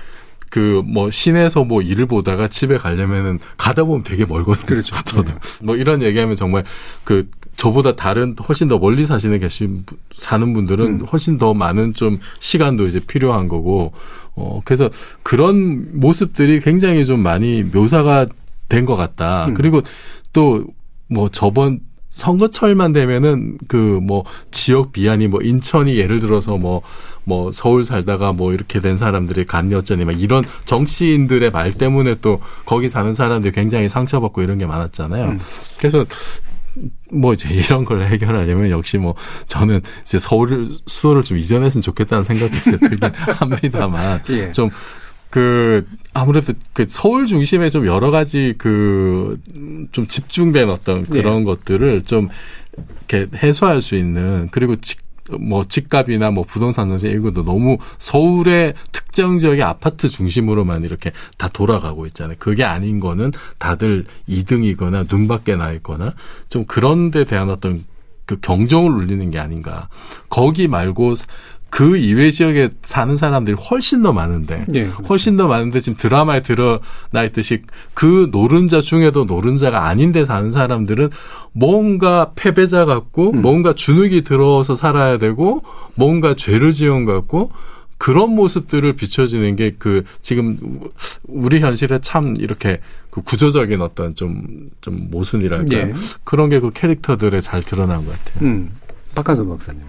[0.49, 4.65] 그 뭐 시내에서 뭐 일을 보다가 집에 가려면은 가다 보면 되게 멀거든요.
[4.65, 4.95] 그렇죠.
[5.05, 5.35] 저도 네.
[5.63, 6.63] 뭐 이런 얘기하면 정말
[7.03, 9.83] 그 저보다 다른 훨씬 더 멀리 사시는 계신
[10.13, 11.05] 사는 분들은 음.
[11.11, 13.91] 훨씬 더 많은 좀 시간도 이제 필요한 거고
[14.35, 14.89] 어 그래서
[15.23, 18.25] 그런 모습들이 굉장히 좀 많이 묘사가
[18.69, 19.47] 된 것 같다.
[19.47, 19.53] 음.
[19.53, 19.81] 그리고
[20.33, 20.63] 또
[21.09, 21.79] 뭐 저번
[22.09, 26.81] 선거철만 되면은 그 뭐 지역 비안이 뭐 인천이 예를 들어서 뭐
[27.27, 32.41] 뭐뭐 서울 살다가 뭐 이렇게 된 사람들이 간니 어쩌니 막 이런 정치인들의 말 때문에 또
[32.65, 35.25] 거기 사는 사람들이 굉장히 상처받고 이런 게 많았잖아요.
[35.25, 35.39] 음.
[35.77, 36.05] 그래서
[37.11, 39.15] 뭐 이제 이런 걸 해결하려면 역시 뭐
[39.47, 42.99] 저는 이제 서울 수도를 좀 이전했으면 좋겠다는 생각도 이제 들긴
[43.33, 44.51] 합니다만 예.
[44.51, 49.39] 좀그 아무래도 그 서울 중심에 좀 여러 가지 그
[49.91, 51.43] 좀 집중된 어떤 그런 예.
[51.43, 52.29] 것들을 좀
[53.07, 54.99] 이렇게 해소할 수 있는 그리고 직,
[55.39, 62.05] 뭐 집값이나 뭐 부동산 전세 이것도 너무 서울의 특정 지역의 아파트 중심으로만 이렇게 다 돌아가고
[62.07, 62.37] 있잖아요.
[62.39, 66.13] 그게 아닌 거는 다들 2등이거나 눈밖에 나 있거나
[66.49, 67.85] 좀 그런 데 대한 어떤
[68.25, 69.89] 그 경종을 울리는 게 아닌가.
[70.29, 71.15] 거기 말고
[71.69, 75.03] 그 이외 지역에 사는 사람들이 훨씬 더 많은데 네, 그렇죠.
[75.09, 77.61] 훨씬 더 많은데 지금 드라마에 드러나 있듯이
[77.93, 81.09] 그 노른자 중에도 노른자가 아닌데 사는 사람들은
[81.51, 83.41] 뭔가 패배자 같고 음.
[83.41, 85.63] 뭔가 주눅이 들어서 살아야 되고
[85.95, 87.51] 뭔가 죄를 지은 것 같고
[87.97, 90.57] 그런 모습들을 비춰지는 게 그 지금
[91.27, 95.93] 우리 현실에 참 이렇게 그 구조적인 어떤 좀좀 모순이랄까 네.
[96.23, 98.47] 그런 게 그 캐릭터들에 잘 드러난 것 같아요.
[98.49, 98.71] 음.
[99.15, 99.81] 박한선 박사님.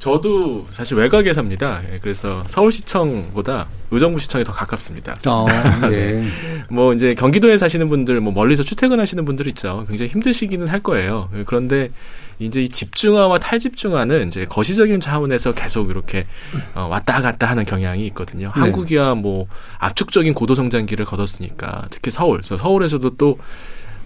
[0.00, 1.82] 저도 사실 외곽에 삽니다.
[1.92, 5.16] 예, 그래서 서울시청보다 의정부시청이 더 가깝습니다.
[5.26, 5.46] 어,
[5.92, 6.24] 예.
[6.70, 9.84] 뭐 이제 경기도에 사시는 분들, 뭐 멀리서 출퇴근하시는 분들 있죠.
[9.86, 11.28] 굉장히 힘드시기는 할 거예요.
[11.36, 11.90] 예, 그런데
[12.38, 16.26] 이제 이 집중화와 탈집중화는 이제 거시적인 차원에서 계속 이렇게
[16.74, 18.52] 어, 왔다 갔다 하는 경향이 있거든요.
[18.56, 18.60] 네.
[18.60, 19.48] 한국이야 뭐
[19.80, 23.38] 압축적인 고도 성장기를 거뒀으니까 특히 서울, 서울에서도 또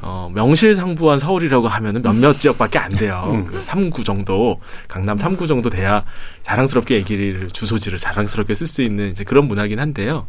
[0.06, 3.30] 어, 명실상부한 서울이라고 하면은 몇몇 지역밖에 안 돼요.
[3.32, 3.46] 음.
[3.46, 6.04] 그 3구 정도, 강남 3구 정도 돼야
[6.42, 10.26] 자랑스럽게 얘기를, 주소지를 자랑스럽게 쓸 수 있는 이제 그런 문화긴 한데요.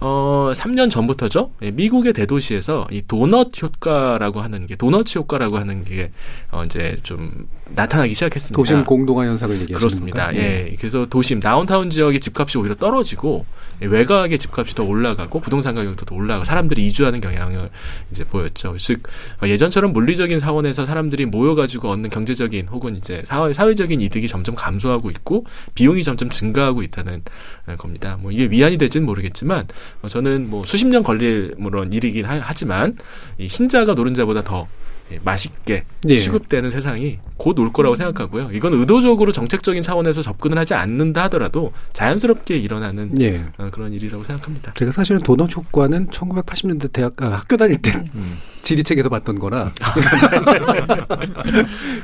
[0.00, 1.50] 어, 3년 전부터죠.
[1.62, 6.12] 예, 미국의 대도시에서 이 도넛 효과라고 하는 게 도넛 효과라고 하는 게
[6.50, 8.56] 어, 이제 좀 나타나기 시작했습니다.
[8.56, 10.26] 도심 공동화 현상을 얘기하시는 그렇습니다.
[10.26, 10.42] 건가요?
[10.42, 10.76] 예.
[10.78, 13.44] 그래서 도심 다운타운 지역의 집값이 오히려 떨어지고
[13.82, 17.68] 예, 외곽의 집값이 더 올라가고 부동산 가격도 더 올라가고 사람들이 이주하는 경향을
[18.10, 18.76] 이제 보였죠.
[18.78, 19.02] 즉
[19.42, 25.10] 어, 예전처럼 물리적인 사원에서 사람들이 모여가지고 얻는 경제적인 혹은 이제 사회 사회적인 이득이 점점 감소하고
[25.10, 27.22] 있고 비용이 점점 증가하고 있다는
[27.66, 28.16] 어, 겁니다.
[28.20, 29.66] 뭐 이게 위안이 될지는 모르겠지만 어,
[30.08, 32.94] 저는 뭐 수십 년 걸릴 물론 일이긴 하, 지만이
[33.38, 34.66] 흰자가 노른자보다 더
[35.10, 36.18] 예, 맛있게 예.
[36.18, 38.50] 취급되는 세상이 곧 올 거라고 생각하고요.
[38.52, 43.42] 이건 의도적으로 정책적인 차원에서 접근을 하지 않는다 하더라도 자연스럽게 일어나는 예.
[43.58, 44.72] 어, 그런 일이라고 생각합니다.
[44.74, 48.36] 제가 사실은 도넛 효과는 1980년대 대학 아, 학교 다닐 때 음.
[48.62, 49.72] 지리책에서 봤던 거라.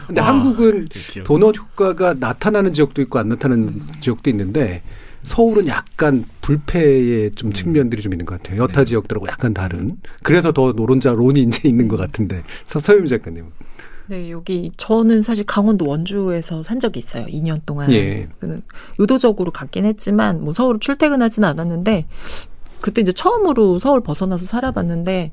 [0.07, 0.89] 근데 와, 한국은
[1.25, 4.83] 도넛 효과가 나타나는 지역도 있고 안 나타나는 지역도 있는데
[5.25, 7.53] 서울은 약간 불패의 좀 음.
[7.53, 8.63] 측면들이 좀 있는 것 같아요.
[8.63, 8.85] 여타 네.
[8.85, 9.97] 지역들하고 약간 다른.
[10.23, 12.43] 그래서 더 노른자론이 이제 있는 것 같은데.
[12.69, 13.47] 서유미 작가님.
[14.07, 17.25] 네, 여기 저는 사실 강원도 원주에서 산 적이 있어요.
[17.27, 17.91] 2년 동안.
[17.91, 18.29] 예.
[18.99, 22.07] 의도적으로 갔긴 했지만 뭐 서울 출퇴근하지는 않았는데
[22.83, 25.33] 그때 이제 처음으로 서울 벗어나서 살아봤는데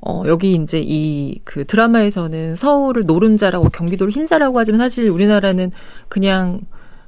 [0.00, 5.72] 어, 여기 이제 이 그 드라마에서는 서울을 노른자라고 경기도를 흰자라고 하지만 사실 우리나라는
[6.08, 6.60] 그냥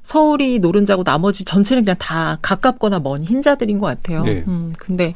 [0.02, 4.24] 서울이 노른자고 나머지 전체는 그냥 다 가깝거나 먼 흰자들인 것 같아요.
[4.24, 4.44] 네.
[4.48, 5.14] 음, 근데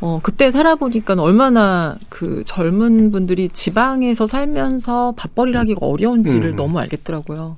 [0.00, 6.56] 어, 그때 살아보니까 얼마나 그 젊은 분들이 지방에서 살면서 밥벌이를 하기가 어려운지를 음.
[6.56, 7.56] 너무 알겠더라고요.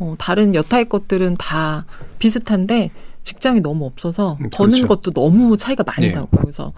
[0.00, 1.86] 어, 다른 여타의 것들은 다
[2.18, 2.90] 비슷한데
[3.22, 4.86] 직장이 너무 없어서 음, 버는 그렇죠.
[4.86, 6.12] 것도 너무 차이가 많이 네.
[6.12, 6.72] 나고 그래서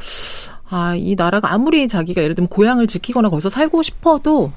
[0.69, 4.53] 아, 이 나라가 아무리 자기가 예를 들면 고향을 지키거나 거기서 살고 싶어도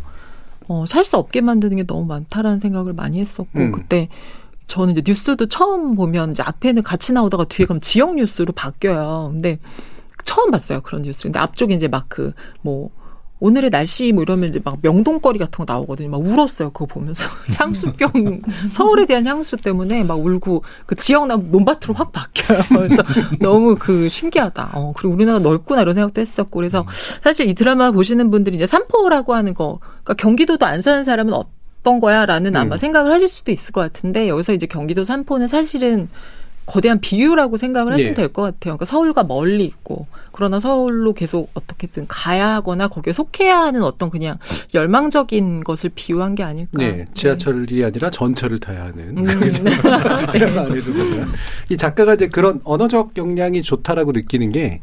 [0.67, 3.71] 어, 살 수 없게 만드는 게 너무 많다라는 생각을 많이 했었고 음.
[3.71, 4.07] 그때
[4.73, 9.29] 저는 이제 뉴스도 처음 보면 이제 앞에는 같이 나오다가 뒤에 가면 지역 뉴스로 바뀌어요.
[9.31, 9.59] 근데
[10.25, 11.23] 처음 봤어요 그런 뉴스.
[11.23, 12.33] 근데 앞쪽에 이제 막 그
[12.63, 12.89] 뭐
[13.39, 16.09] 오늘의 날씨 뭐 이러면 이제 막 명동거리 같은 거 나오거든요.
[16.09, 21.93] 막 울었어요 그거 보면서 향수병 서울에 대한 향수 때문에 막 울고 그 지역 나 논밭으로
[21.93, 22.61] 확 바뀌어요.
[22.73, 23.03] 그래서
[23.41, 24.71] 너무 그 신기하다.
[24.73, 26.83] 어 그리고 우리나라 넓구나 이런 생각도 했었고 그래서
[27.21, 31.33] 사실 이 드라마 보시는 분들이 이제 삼포라고 하는 거 그러니까 경기도도 안 사는 사람은
[31.83, 32.77] 어떤 거야 라는 아마 음.
[32.77, 36.07] 생각을 하실 수도 있을 것 같은데 여기서 이제 경기도 삼포는 사실은
[36.65, 38.21] 거대한 비유라고 생각을 하시면 네.
[38.21, 38.77] 될것 같아요.
[38.77, 44.37] 그러니까 서울과 멀리 있고 그러나 서울로 계속 어떻게든 가야 하거나 거기에 속해야 하는 어떤 그냥
[44.73, 46.71] 열망적인 것을 비유한 게 아닐까.
[46.75, 47.83] 네, 지하철이 네.
[47.83, 49.17] 아니라 전철을 타야 하는.
[49.17, 49.25] 음.
[50.33, 51.25] 네.
[51.67, 54.79] 이 작가가 이제 그런 언어적 역량이 좋다라고 느끼는 게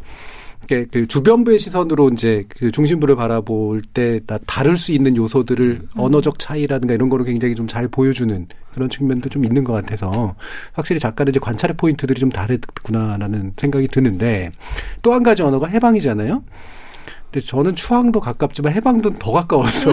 [0.69, 5.89] 그 주변부의 시선으로 이제 그 중심부를 바라볼 때 다를 수 있는 요소들을 음.
[5.97, 10.35] 언어적 차이라든가 이런 거를 굉장히 좀 잘 보여주는 그런 측면도 좀 있는 것 같아서
[10.73, 14.51] 확실히 작가는 이제 관찰의 포인트들이 좀 다르구나라는 생각이 드는데
[15.03, 16.43] 또 한 가지 언어가 해방이잖아요.
[17.33, 19.93] 근데 저는 추앙도 가깝지만 해방도 더 가까워서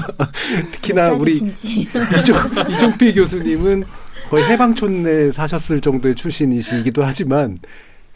[0.72, 2.36] 특히나 우리 이종,
[2.70, 3.84] 이종필 교수님은
[4.28, 7.58] 거의 해방촌에 사셨을 정도의 출신이시기도 하지만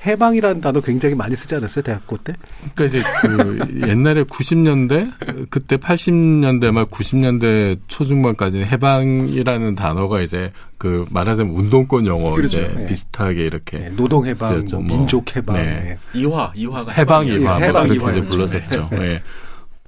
[0.04, 2.34] 해방이라는 단어 굉장히 많이 쓰지 않았어요 대학교 때?
[2.74, 11.54] 그러니까 이제 그 옛날에 90년대 그때 80년대 말 90년대 초중반까지는 해방이라는 단어가 이제 그 말하자면
[11.54, 12.60] 운동권 용어 그렇죠.
[12.60, 12.86] 이제 네.
[12.86, 13.90] 비슷하게 이렇게 네.
[13.96, 15.96] 노동 해방, 뭐 민족 해방, 네.
[16.14, 18.88] 이화 이화가 해방 이화 뭐 해방, 그렇게 이제 불렀었죠.
[18.90, 18.98] 네.
[18.98, 19.22] 네.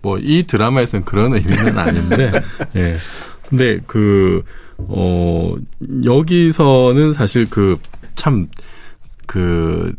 [0.03, 2.31] 뭐이 드라마에서는 그런 의미는 아닌데,
[2.77, 2.99] 예.
[3.49, 4.45] 근데 그
[4.79, 5.55] 어,
[6.05, 7.79] 여기서는 사실 그,
[8.15, 8.49] 참,
[9.27, 9.95] 그,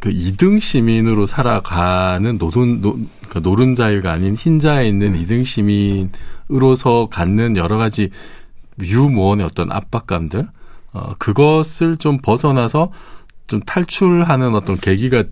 [0.00, 2.92] 그 2등 시민으로 살아가는 노동, 노,
[3.28, 5.24] 그러니까 노른자유가 아닌 흰자에 있는 음.
[5.24, 8.10] 2등 시민으로서 갖는 여러 가지
[8.80, 10.48] 유무원의 어떤 압박감들,
[10.92, 12.92] 어, 그것을 좀 벗어나서
[13.48, 15.24] 좀 탈출하는 어떤 계기가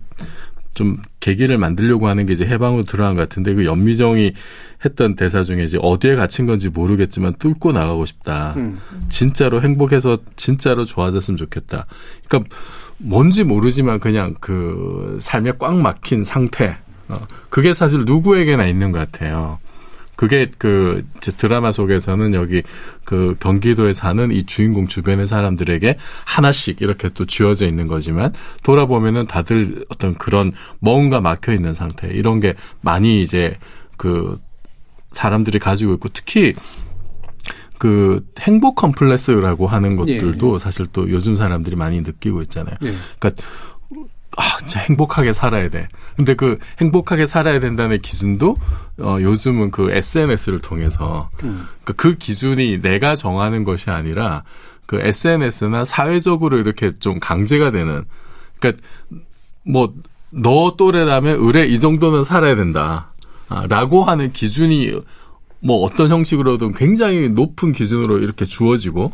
[0.73, 4.33] 좀 계기를 만들려고 하는 게 이제 해방으로 들어간 것 같은데 그 연미정이
[4.85, 8.53] 했던 대사 중에 이제 어디에 갇힌 건지 모르겠지만 뚫고 나가고 싶다.
[8.57, 8.79] 음.
[9.09, 11.87] 진짜로 행복해서 진짜로 좋아졌으면 좋겠다.
[12.27, 12.55] 그러니까
[12.97, 16.77] 뭔지 모르지만 그냥 그 삶에 꽉 막힌 상태.
[17.07, 19.59] 어, 그게 사실 누구에게나 있는 것 같아요.
[20.17, 22.63] 그게 그 드라마 속에서는 여기
[23.05, 28.33] 그 경기도에 사는 이 주인공 주변의 사람들에게 하나씩 이렇게 또 쥐어져 있는 거지만
[28.63, 33.57] 돌아보면은 다들 어떤 그런 뭔가 막혀 있는 상태 이런 게 많이 이제
[33.95, 34.39] 그
[35.11, 36.55] 사람들이 가지고 있고 특히
[37.77, 40.59] 그 행복 컴플렉스라고 하는 것들도 예, 예.
[40.59, 42.75] 사실 또 요즘 사람들이 많이 느끼고 있잖아요.
[42.83, 42.93] 예.
[43.19, 43.43] 그러니까
[44.37, 45.87] 아, 진짜 행복하게 살아야 돼.
[46.15, 48.55] 근데 그 행복하게 살아야 된다는 기준도
[48.99, 51.67] 어 요즘은 그 SNS를 통해서 음.
[51.83, 54.43] 그러니까 그 기준이 내가 정하는 것이 아니라
[54.85, 58.05] 그 SNS나 사회적으로 이렇게 좀 강제가 되는
[58.59, 58.83] 그러니까
[59.63, 59.93] 뭐
[60.29, 63.11] 너 또래라면 의뢰 이 정도는 살아야 된다.
[63.49, 65.01] 아, 라고 하는 기준이
[65.59, 69.11] 뭐 어떤 형식으로든 굉장히 높은 기준으로 이렇게 주어지고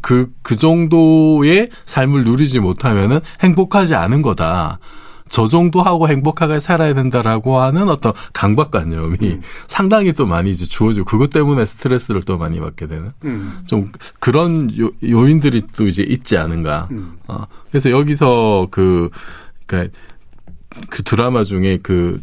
[0.00, 4.78] 그, 그 정도의 삶을 누리지 못하면은 행복하지 않은 거다.
[5.28, 9.40] 저 정도 하고 행복하게 살아야 된다라고 하는 어떤 강박관념이 음.
[9.66, 13.58] 상당히 또 많이 이제 주어지고 그것 때문에 스트레스를 또 많이 받게 되는 음.
[13.66, 16.88] 좀 그런 요, 요인들이 또 이제 있지 않은가.
[16.92, 17.18] 음.
[17.26, 19.10] 어, 그래서 여기서 그,
[19.66, 19.90] 그니까
[20.90, 22.20] 그 드라마 중에 그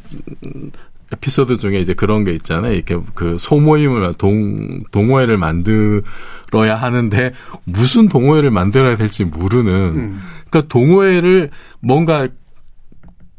[1.11, 2.73] 에피소드 중에 이제 그런 게 있잖아요.
[2.73, 7.33] 이렇게 그 소모임을 동 동호회를 만들어야 하는데
[7.65, 9.71] 무슨 동호회를 만들어야 될지 모르는.
[9.95, 10.21] 음.
[10.49, 12.27] 그러니까 동호회를 뭔가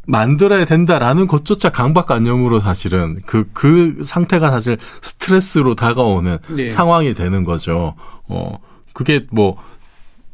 [0.06, 6.68] 만들어야 된다라는 것조차 강박관념으로 사실은 그, 그 상태가 사실 스트레스로 다가오는 네.
[6.68, 7.94] 상황이 되는 거죠.
[8.28, 8.58] 어,
[8.92, 9.56] 그게 뭐,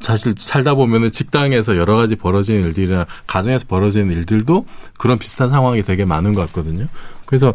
[0.01, 4.65] 사실 살다 보면은 직장에서 여러 가지 벌어지는 일들이나 가정에서 벌어지는 일들도
[4.97, 6.87] 그런 비슷한 상황이 되게 많은 것 같거든요.
[7.25, 7.53] 그래서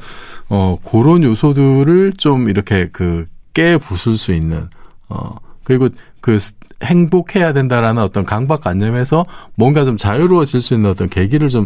[0.48, 4.68] 어 그런 요소들을 좀 이렇게 그 깨 부술 수 있는
[5.08, 5.88] 어 그리고
[6.20, 6.36] 그
[6.84, 11.64] 행복해야 된다라는 어떤 강박관념에서 뭔가 좀 자유로워질 수 있는 어떤 계기를 좀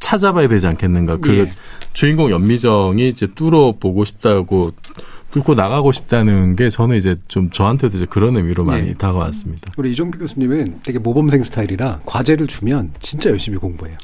[0.00, 1.18] 찾아봐야 되지 않겠는가.
[1.18, 1.50] 그 예.
[1.92, 4.72] 주인공 연미정이 이제 뚫어 보고 싶다고
[5.32, 8.94] 뚫고 나가고 싶다는 게 저는 이제 좀 저한테도 이제 그런 의미로 많이 네.
[8.94, 9.72] 다가왔습니다.
[9.76, 13.96] 우리 이종필 교수님은 되게 모범생 스타일이라 과제를 주면 진짜 열심히 공부해요.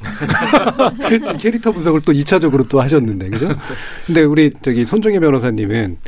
[1.39, 3.49] 캐릭터 분석을 또 2차적으로 또 하셨는데, 그죠?
[4.07, 5.99] 근데 우리 저기 손종혜 변호사님은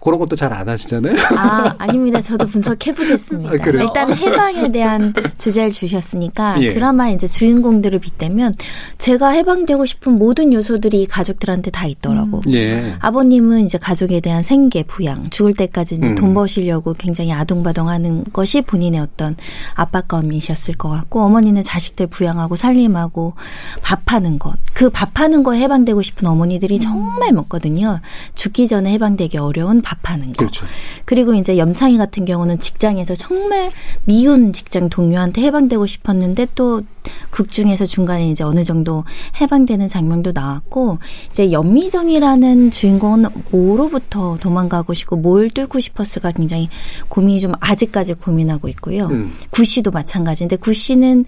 [0.00, 1.14] 그런 것도 잘 안 하시잖아요.
[1.36, 2.20] 아, 아닙니다.
[2.20, 3.50] 저도 분석해 보겠습니다.
[3.50, 6.68] 아, 일단 해방에 대한 주제를 주셨으니까 예.
[6.68, 8.56] 드라마 이제 주인공들을 빗대면
[8.98, 12.42] 제가 해방되고 싶은 모든 요소들이 가족들한테 다 있더라고.
[12.46, 12.52] 음.
[12.52, 12.94] 예.
[12.98, 16.14] 아버님은 이제 가족에 대한 생계, 부양, 죽을 때까지 이제 음.
[16.16, 19.36] 돈 버시려고 굉장히 아둥바둥하는 것이 본인의 어떤
[19.74, 23.34] 압박감이셨을 것 같고 어머니는 자식들 부양하고 살림하고
[23.82, 24.54] 밥하는 것.
[24.72, 26.80] 그 밥하는 거에 해방되고 싶은 어머니들이 음.
[26.80, 28.00] 정말 많거든요.
[28.34, 30.38] 죽기 전에 해방되기 어려운 밥하는 거.
[30.38, 30.64] 그렇죠.
[31.04, 33.70] 그리고 이제 염창희 같은 경우는 직장에서 정말
[34.04, 36.82] 미운 직장 동료한테 해방되고 싶었는데 또
[37.30, 39.04] 극 중에서 중간에 이제 어느 정도
[39.40, 40.98] 해방되는 장면도 나왔고
[41.30, 46.68] 이제 연미정이라는 주인공은 뭐로부터 도망가고 싶고 뭘 뚫고 싶었을까 굉장히
[47.08, 49.06] 고민이 좀 아직까지 고민하고 있고요.
[49.06, 49.32] 음.
[49.50, 51.24] 구씨도 마찬가지인데 구씨는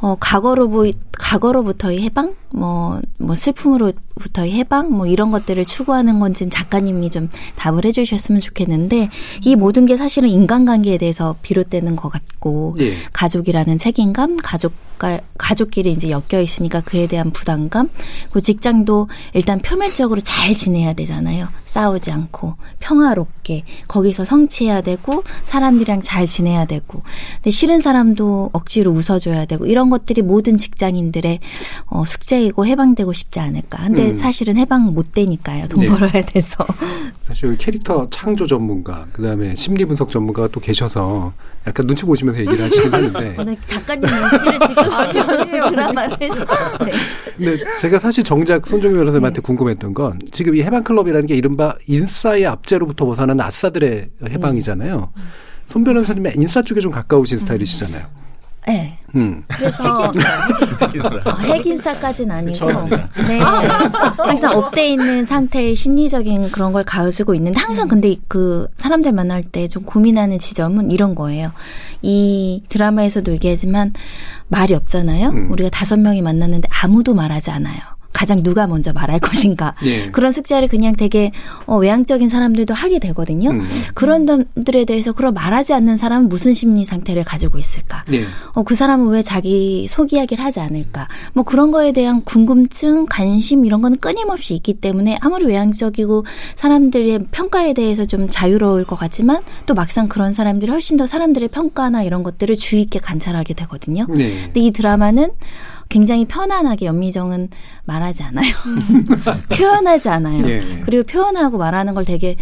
[0.00, 0.86] 어 과거로 보
[1.18, 8.40] 과거로부터의 해방 뭐뭐 뭐 슬픔으로부터의 해방 뭐 이런 것들을 추구하는 건지는 작가님이 좀 답을 해주셨으면
[8.40, 9.10] 좋겠는데
[9.44, 12.92] 이 모든 게 사실은 인간관계에 대해서 비롯되는 것 같고 네.
[13.12, 14.72] 가족이라는 책임감 가족
[15.38, 17.88] 가족끼리 이제 엮여 있으니까 그에 대한 부담감,
[18.30, 21.48] 그 직장도 일단 표면적으로 잘 지내야 되잖아요.
[21.64, 27.02] 싸우지 않고 평화롭게 거기서 성취해야 되고 사람들이랑 잘 지내야 되고,
[27.36, 31.40] 근데 싫은 사람도 억지로 웃어줘야 되고 이런 것들이 모든 직장인들의
[31.86, 33.84] 어, 숙제이고 해방되고 싶지 않을까.
[33.84, 34.12] 근데 음.
[34.14, 35.68] 사실은 해방 못 되니까요.
[35.68, 35.86] 돈 네.
[35.86, 36.64] 벌어야 돼서.
[37.26, 41.32] 사실 캐릭터 창조 전문가, 그 다음에 심리 분석 전문가가 또 계셔서
[41.66, 42.70] 약간 눈치 보시면서 얘기를.
[43.12, 45.70] 네, 작가님 눈치를 지금 아니, 아니에요.
[45.70, 46.36] 드라마를 해서.
[46.84, 46.92] 네.
[47.36, 49.42] 근데 제가 사실 정작 손정희 변호사님한테 네.
[49.42, 55.10] 궁금했던 건 지금 이 해방클럽이라는 게 이른바 인싸의 압제로부터 벗어나는 아싸들의 해방이잖아요.
[55.16, 55.22] 음.
[55.66, 57.40] 손 변호사님은 인싸 쪽에 좀 가까우신 음.
[57.40, 58.25] 스타일이시잖아요.
[58.66, 58.98] 네.
[59.14, 59.44] 음.
[59.48, 60.12] 그래서
[61.40, 61.92] 핵인싸.
[61.92, 62.66] 어, 까지는 아니고
[63.28, 69.42] 네 항상 up돼 있는 상태의 심리적인 그런 걸 가지고 있는데 항상 근데 그 사람들 만날
[69.42, 71.52] 때 좀 고민하는 지점은 이런 거예요.
[72.02, 73.92] 이 드라마에서도 얘기하지만
[74.48, 75.28] 말이 없잖아요.
[75.30, 75.50] 음.
[75.50, 77.78] 우리가 다섯 명이 만났는데 아무도 말하지 않아요.
[78.16, 80.10] 가장 누가 먼저 말할 것인가 네.
[80.10, 81.32] 그런 숙제를 그냥 되게
[81.66, 83.50] 어, 외향적인 사람들도 하게 되거든요.
[83.50, 83.62] 음.
[83.94, 88.04] 그런 점들에 대해서 그런 말하지 않는 사람은 무슨 심리 상태를 가지고 있을까?
[88.08, 88.24] 네.
[88.52, 91.08] 어, 그 사람은 왜 자기 속 이야기를 하지 않을까?
[91.34, 96.24] 뭐 그런 거에 대한 궁금증, 관심 이런 거는 끊임없이 있기 때문에 아무리 외향적이고
[96.54, 102.02] 사람들의 평가에 대해서 좀 자유로울 것 같지만 또 막상 그런 사람들이 훨씬 더 사람들의 평가나
[102.02, 104.06] 이런 것들을 주의 있게 관찰하게 되거든요.
[104.08, 104.44] 네.
[104.44, 105.30] 근데 이 드라마는
[105.88, 107.48] 굉장히 편안하게 연미정은
[107.84, 108.54] 말하지 않아요.
[109.50, 110.40] 표현하지 않아요.
[110.42, 110.80] 네.
[110.84, 112.36] 그리고 표현하고 말하는 걸 되게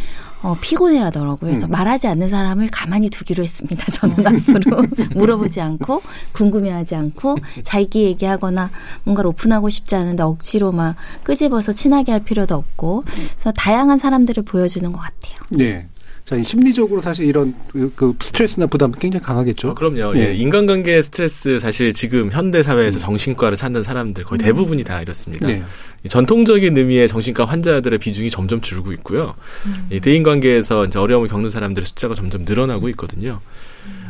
[0.45, 1.51] 어, 피곤해 하더라고요.
[1.51, 1.71] 그래서 음.
[1.71, 3.91] 말하지 않는 사람을 가만히 두기로 했습니다.
[3.93, 6.03] 저는 앞으로 물어보지 않고
[6.33, 8.71] 궁금해하지 않고 자기 얘기하거나
[9.05, 14.93] 뭔가를 오픈하고 싶지 않은데 억지로 막 끄집어서 친하게 할 필요도 없고 그래서 다양한 사람들을 보여주는
[14.93, 15.37] 것 같아요.
[15.49, 15.89] 네.
[16.25, 17.55] 자, 심리적으로 사실 이런
[17.95, 19.71] 그 스트레스나 부담 굉장히 강하겠죠.
[19.71, 20.17] 아, 그럼요.
[20.17, 20.29] 예.
[20.29, 20.35] 예.
[20.35, 23.01] 인간관계 스트레스 사실 지금 현대 사회에서 음.
[23.01, 25.47] 정신과를 찾는 사람들 거의 대부분이 다 이렇습니다.
[25.47, 25.63] 네.
[26.09, 29.35] 전통적인 의미의 정신과 환자들의 비중이 점점 줄고 있고요.
[29.67, 29.87] 음.
[29.91, 33.41] 이 대인관계에서 이제 어려움을 겪는 사람들의 숫자가 점점 늘어나고 있거든요.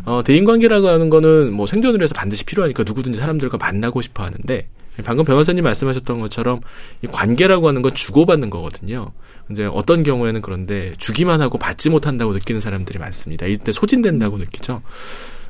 [0.04, 4.68] 어, 대인관계라고 하는 거는 뭐 생존을 위해서 반드시 필요하니까 누구든지 사람들과 만나고 싶어 하는데
[5.02, 6.60] 방금 변호사님 말씀하셨던 것처럼
[7.02, 9.10] 이 관계라고 하는 건 주고받는 거거든요.
[9.50, 13.46] 이제 어떤 경우에는 그런데 주기만 하고 받지 못한다고 느끼는 사람들이 많습니다.
[13.46, 14.82] 이때 소진된다고 느끼죠.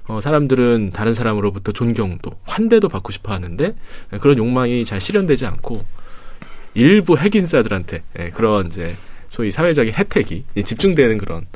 [0.06, 3.74] 어, 사람들은 다른 사람으로부터 존경도, 환대도 받고 싶어 하는데
[4.20, 5.84] 그런 욕망이 잘 실현되지 않고
[6.74, 8.96] 일부 핵인사들한테 예, 그런 이제
[9.28, 11.46] 소위 사회적인 혜택이 집중되는 그런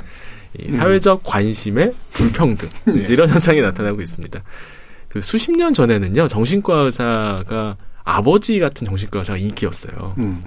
[0.59, 4.43] 이 사회적 관심의 불평등 이제 이런 현상이 나타나고 있습니다.
[5.09, 10.15] 그 수십 년 전에는요 정신과 의사가 아버지 같은 정신과 의사가 인기였어요.
[10.19, 10.45] 음.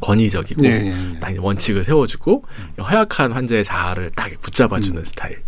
[0.00, 1.36] 권위적이고 네, 네, 네.
[1.38, 2.44] 원칙을 세워주고
[2.82, 5.04] 허약한 환자의 자아를 딱 붙잡아주는 음.
[5.04, 5.42] 스타일.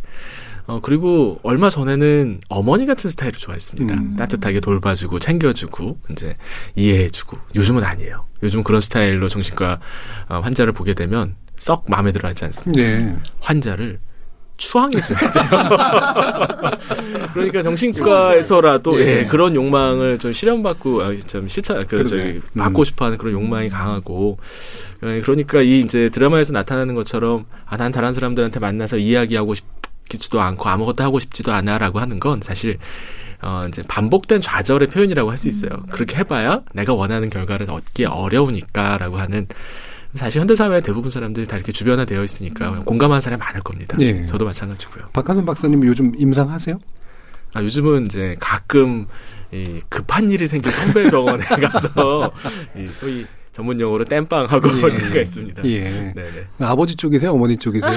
[0.66, 3.94] 어, 그리고 얼마 전에는 어머니 같은 스타일을 좋아했습니다.
[3.94, 4.16] 음.
[4.16, 6.36] 따뜻하게 돌봐주고 챙겨주고 이제
[6.74, 8.26] 이해해주고 요즘은 아니에요.
[8.42, 9.80] 요즘 그런 스타일로 정신과
[10.28, 12.82] 어, 환자를 보게 되면 썩 마음에 들어하지 않습니다.
[12.82, 13.16] 네.
[13.40, 14.00] 환자를
[14.56, 16.70] 추앙해줘야 돼요.
[17.34, 19.20] 그러니까 정신과에서라도 예.
[19.20, 22.84] 예, 그런 욕망을 좀 실현받고 아, 좀 실천 그 저기 받고 음.
[22.84, 24.38] 싶어하는 그런 욕망이 강하고
[25.04, 30.66] 예, 그러니까 이 이제 드라마에서 나타나는 것처럼 아 난 다른 사람들한테 만나서 이야기하고 싶지도 않고
[30.70, 32.78] 아무것도 하고 싶지도 않아라고 하는 건 사실
[33.42, 35.72] 어 이제 반복된 좌절의 표현이라고 할 수 있어요.
[35.72, 35.86] 음.
[35.90, 39.46] 그렇게 해봐야 내가 원하는 결과를 얻기 어려우니까라고 하는
[40.16, 42.80] 사실 현대 사회 대부분 사람들이 다 이렇게 주변화되어 있으니까 음.
[42.84, 43.96] 공감하는 사람이 많을 겁니다.
[43.98, 44.24] 네.
[44.26, 45.10] 저도 마찬가지고요.
[45.12, 46.78] 박한선 박사님 요즘 임상하세요?
[47.54, 49.06] 아, 요즘은 이제 가끔
[49.52, 52.32] 이 급한 일이 생긴 성배 병원에 가서
[52.76, 53.26] 이 소위
[53.56, 54.82] 전문 용어로 땜빵하고 예.
[55.00, 55.64] 때가 있습니다.
[55.64, 55.80] 예.
[56.14, 56.46] 네네.
[56.60, 57.32] 아버지 쪽이세요?
[57.32, 57.90] 어머니 쪽이세요?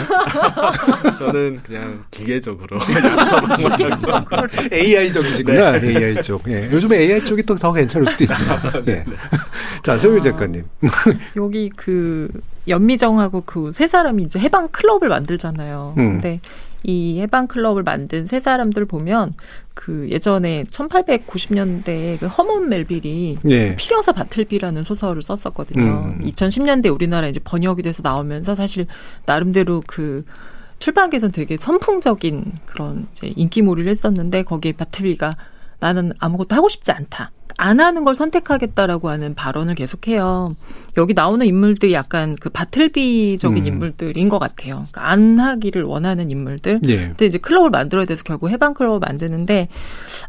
[1.20, 2.80] 저는 그냥 기계적으로
[4.72, 5.80] AI적이시구나.
[5.80, 5.88] 네.
[5.90, 6.44] AI 쪽.
[6.48, 6.72] 예.
[6.72, 8.82] 요즘에 AI 쪽이 또 더 괜찮을 수도 있습니다.
[8.88, 9.06] 예.
[9.84, 10.64] 자, 소유 작가님.
[11.36, 12.30] 여기 그
[12.70, 15.96] 연미정하고 그 세 사람이 이제 해방 클럽을 만들잖아요.
[15.98, 16.12] 음.
[16.14, 16.40] 근데
[16.84, 19.34] 이 해방 클럽을 만든 세 사람들 보면
[19.74, 23.76] 그 예전에 1890년대에 그 허먼 멜빌이 네.
[23.76, 25.82] 피겨사 바틀비라는 소설을 썼었거든요.
[25.82, 26.24] 음.
[26.24, 28.88] 2010년대 우리나라 이제 번역이 돼서 나오면서 사실
[29.26, 30.26] 나름대로 그
[30.80, 35.36] 출판계에서는 되게 선풍적인 그런 이제 인기몰이를 했었는데 거기에 바틀비가
[35.80, 37.32] 나는 아무것도 하고 싶지 않다.
[37.58, 40.56] 안 하는 걸 선택하겠다라고 하는 발언을 계속해요.
[40.96, 43.68] 여기 나오는 인물들이 약간 그 바틀비적인 음.
[43.68, 44.86] 인물들인 것 같아요.
[44.92, 46.80] 그러니까 안 하기를 원하는 인물들.
[46.88, 46.98] 예.
[47.08, 49.68] 근데 이제 클럽을 만들어야 돼서 결국 해방 클럽을 만드는데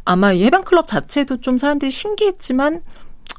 [0.05, 2.83] 아마 이 해방 클럽 자체도 좀 사람들이 신기했지만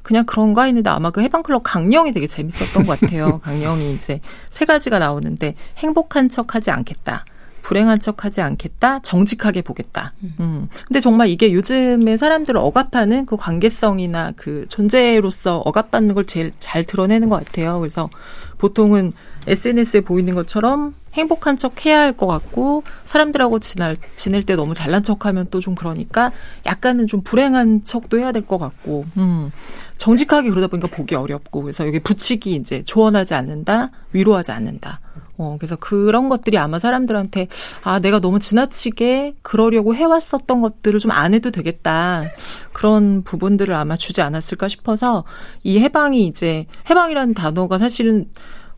[0.04, 3.40] 그냥 그런가 했는데 아마 그 해방클럽 강령이 되게 재밌었던 것 같아요.
[3.44, 7.26] 강령이 이제 세 가지가 나오는데 행복한 척 하지 않겠다.
[7.62, 9.00] 불행한 척 하지 않겠다.
[9.02, 10.14] 정직하게 보겠다.
[10.24, 10.36] 음.
[10.40, 10.68] 음.
[10.88, 17.30] 근데 정말 이게 요즘에 사람들을 억압하는 그 관계성이나 그 존재로서 억압받는 걸 제일 잘 드러내는
[17.30, 17.80] 것 같아요.
[17.80, 18.10] 그래서
[18.58, 19.12] 보통은
[19.48, 25.04] SNS에 보이는 것처럼 행복한 척 해야 할 것 같고 사람들하고 지날, 지낼 때 너무 잘난
[25.04, 26.32] 척하면 또 좀 그러니까
[26.66, 29.52] 약간은 좀 불행한 척도 해야 될 것 같고 음.
[29.98, 35.00] 정직하게 그러다 보니까 보기 어렵고 그래서 여기 붙이기 이제 조언하지 않는다 위로하지 않는다
[35.38, 37.48] 어, 그래서 그런 것들이 아마 사람들한테
[37.84, 42.26] 아, 내가 너무 지나치게 그러려고 해왔었던 것들을 좀 안 해도 되겠다.
[42.74, 45.24] 그런 부분들을 아마 주지 않았을까 싶어서
[45.64, 48.30] 이 해방이 이제 해방이라는 단어가 사실은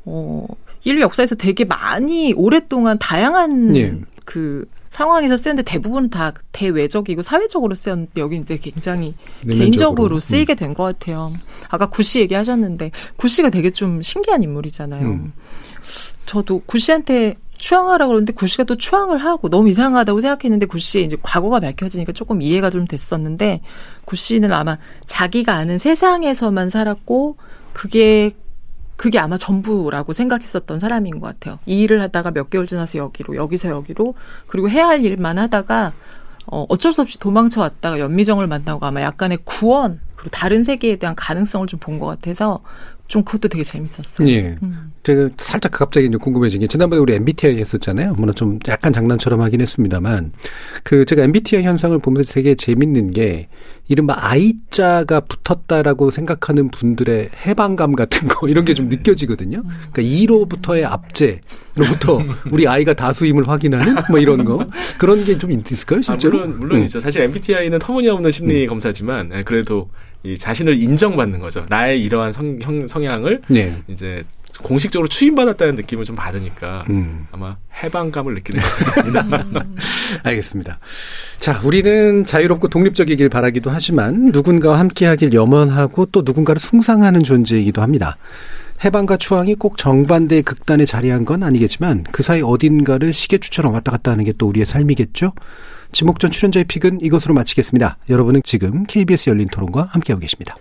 [0.06, 0.46] 어,
[0.84, 3.96] 인류 역사에서 되게 많이 오랫동안 다양한 예.
[4.26, 9.16] 그 상황에서 쓰는데 대부분 다 대외적이고 사회적으로 쓰였는데 여기 이제 굉장히
[9.50, 11.32] 개인적으로 쓰이게 된 것 같아요.
[11.70, 15.08] 아까 구씨 얘기하셨는데 구씨가 되게 좀 신기한 인물이잖아요.
[15.08, 15.34] 음.
[16.26, 22.12] 저도 구씨한테 추앙하라 그러는데 구씨가 또 추앙을 하고 너무 이상하다고 생각했는데 구씨의 이제 과거가 밝혀지니까
[22.12, 23.62] 조금 이해가 좀 됐었는데
[24.06, 27.38] 구씨는 아마 자기가 아는 세상에서만 살았고
[27.72, 28.32] 그게
[28.96, 31.60] 그게 아마 전부라고 생각했었던 사람인 것 같아요.
[31.66, 34.14] 이 일을 하다가 몇 개월 지나서 여기로, 여기서 여기로,
[34.48, 35.94] 그리고 해야 할 일만 하다가,
[36.46, 41.16] 어, 어쩔 수 없이 도망쳐 왔다가 연미정을 만나고 아마 약간의 구원, 그리고 다른 세계에 대한
[41.16, 42.62] 가능성을 좀 본 것 같아서
[43.14, 44.28] 좀 그것도 되게 재밌었어요.
[44.28, 44.58] 예.
[44.64, 44.92] 음.
[45.04, 48.16] 제가 살짝 갑자기 이제 궁금해진 게 지난번에 우리 MBTI 했었잖아요.
[48.18, 50.32] 물론 좀 약간 장난처럼 하긴 했습니다만
[50.84, 53.50] 그 제가 MBTI 현상을 보면서 되게 재밌는 게
[53.88, 59.62] 이른바 I자가 붙었다라고 생각하는 분들의 해방감 같은 거 이런 게 좀 느껴지거든요.
[59.92, 62.20] 그러니까 2로부터의 압제로부터
[62.52, 64.66] 우리 아이가 다수임을 확인하는 뭐 이런 거
[64.98, 66.40] 그런 게 좀 있을까요, 실제로?
[66.40, 66.84] 아, 물론 물론 음.
[66.86, 67.00] 있죠.
[67.00, 68.70] 사실 MBTI는 터무니없는 심리 음.
[68.70, 69.90] 검사지만 예, 그래도
[70.24, 71.66] 이 자신을 인정받는 거죠.
[71.70, 73.82] 나의 이러한 성, 형, 성향을 네.
[73.88, 74.24] 이제
[74.62, 77.28] 공식적으로 추임받았다는 느낌을 좀 받으니까 음.
[77.32, 79.46] 아마 해방감을 느끼는 것 같습니다.
[80.24, 80.80] 알겠습니다.
[81.40, 88.16] 자, 우리는 자유롭고 독립적이길 바라기도 하지만 누군가와 함께하길 염원하고 또 누군가를 숭상하는 존재이기도 합니다.
[88.86, 94.24] 해방과 추앙이 꼭 정반대의 극단에 자리한 건 아니겠지만 그 사이 어딘가를 시계추처럼 왔다 갔다 하는
[94.26, 95.34] 게 또 우리의 삶이겠죠.
[95.94, 97.98] 지목전 출연자의 픽은 이것으로 마치겠습니다.
[98.10, 100.58] 여러분은 지금 KBS 열린 토론과 함께하고 계십니다.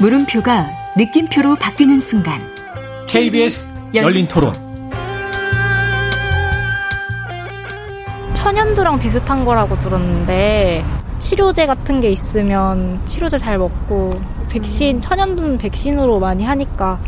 [0.00, 2.40] 물음표가 느낌표로 바뀌는 순간
[3.08, 4.67] KBS 열린 토론
[8.38, 10.84] 천연두랑 비슷한 거라고 들었는데
[11.18, 14.12] 치료제 같은 게 있으면 치료제 잘 먹고
[14.48, 17.00] 백신 천연두는 백신으로 많이 하니까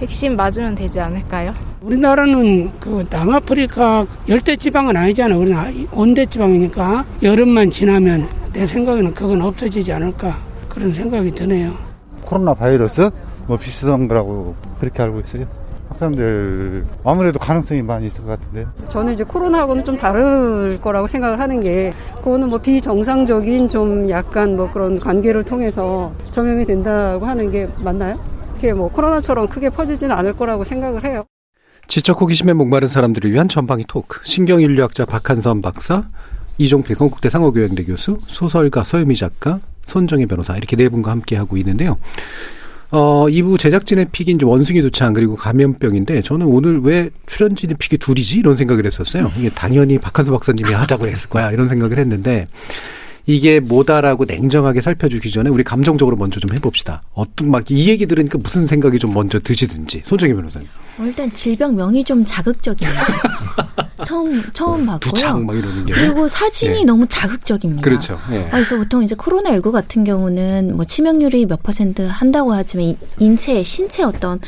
[0.00, 1.54] 백신 맞으면 되지 않을까요?
[1.82, 5.36] 우리나라는 그 남아프리카 열대 지방은 아니잖아.
[5.36, 10.36] 우리는 온대 지방이니까 여름만 지나면 내 생각에는 그건 없어지지 않을까
[10.68, 11.72] 그런 생각이 드네요.
[12.22, 13.08] 코로나 바이러스
[13.46, 15.46] 뭐 비슷한 거라고 그렇게 알고 있어요.
[16.02, 18.66] 학생들 아무래도 가능성이 많이 있을 것 같은데.
[18.88, 24.70] 저는 이제 코로나하고는 좀 다를 거라고 생각을 하는 게 그거는 뭐 비정상적인 좀 약간 뭐
[24.70, 28.18] 그런 관계를 통해서 전염이 된다고 하는 게 맞나요?
[28.56, 31.24] 그게 뭐 코로나처럼 크게 퍼지지는 않을 거라고 생각을 해요.
[31.86, 34.20] 지적 호기심에 목마른 사람들을 위한 전방위 토크.
[34.24, 36.04] 신경인류학자 박한선 박사,
[36.58, 41.98] 이종필 건국대 상허교양대 교수, 소설가 서유미 작가, 손정혜 변호사 이렇게 네 분과 함께 하고 있는데요.
[42.92, 48.38] 어, 2부 제작진의 pick이 이제 원숭이 두창 그리고 감염병인데 저는 오늘 왜 출연진의 pick이 둘이지?
[48.38, 49.32] 이런 생각을 했었어요.
[49.38, 51.50] 이게 당연히 박한선 박사님이 하자고 했을 거야.
[51.50, 52.48] 이런 생각을 했는데
[53.26, 57.02] 이게 뭐다라고 냉정하게 살펴주기 전에 우리 감정적으로 먼저 좀 해봅시다.
[57.14, 60.68] 어떤 막 이 얘기 들으니까 무슨 생각이 좀 먼저 드시든지 손정혜 변호사님.
[60.98, 62.92] 어, 일단 질병명이 좀 자극적이에요.
[64.04, 64.98] 처음 처음 봤고요.
[64.98, 65.94] 두창 막 이러는 게.
[65.94, 66.84] 그리고 사진이 네.
[66.84, 67.82] 너무 자극적입니다.
[67.82, 68.18] 그렇죠.
[68.28, 68.48] 네.
[68.50, 74.02] 그래서 보통 이제 코로나 19 같은 경우는 뭐 치명률이 몇 퍼센트 한다고 하지만 인체 신체
[74.02, 74.40] 어떤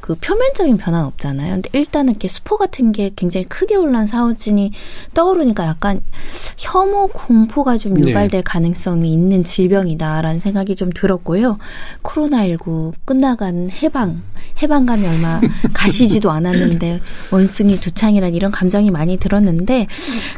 [0.00, 1.54] 그 표면적인 변화는 없잖아요.
[1.54, 4.72] 근데 일단은 이렇게 수포 같은 게 굉장히 크게 올라온 사진이
[5.14, 6.00] 떠오르니까 약간
[6.56, 8.10] 혐오 공포가 좀 네.
[8.10, 8.42] 유발될 네.
[8.42, 11.58] 가능성이 있는 질병이다라는 생각이 좀 들었고요.
[12.02, 14.22] 코로나19 끝나간 해방,
[14.62, 15.40] 해방감이 얼마
[15.72, 19.86] 가시지도 않았는데 원숭이 두창이란 이런 감정이 많이 들었는데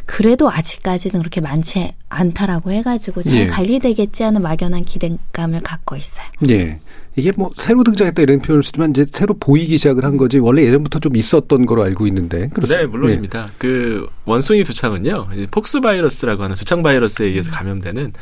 [0.05, 3.45] 그래도 아직까지는 그렇게 많지 않다라고 해가지고 잘 예.
[3.47, 6.25] 관리되겠지 하는 막연한 기대감을 갖고 있어요.
[6.49, 6.79] 예.
[7.21, 10.99] 이게 뭐 새로 등장했다 이런 표현을 쓰지만 이제 새로 보이기 시작을 한 거지 원래 예전부터
[10.99, 12.49] 좀 있었던 거로 알고 있는데.
[12.49, 12.81] 그렇습니다.
[12.81, 13.45] 네, 물론입니다.
[13.45, 13.53] 네.
[13.57, 18.13] 그 원숭이 두창은요, 폭스 바이러스라고 하는 두창 바이러스에 의해서 감염되는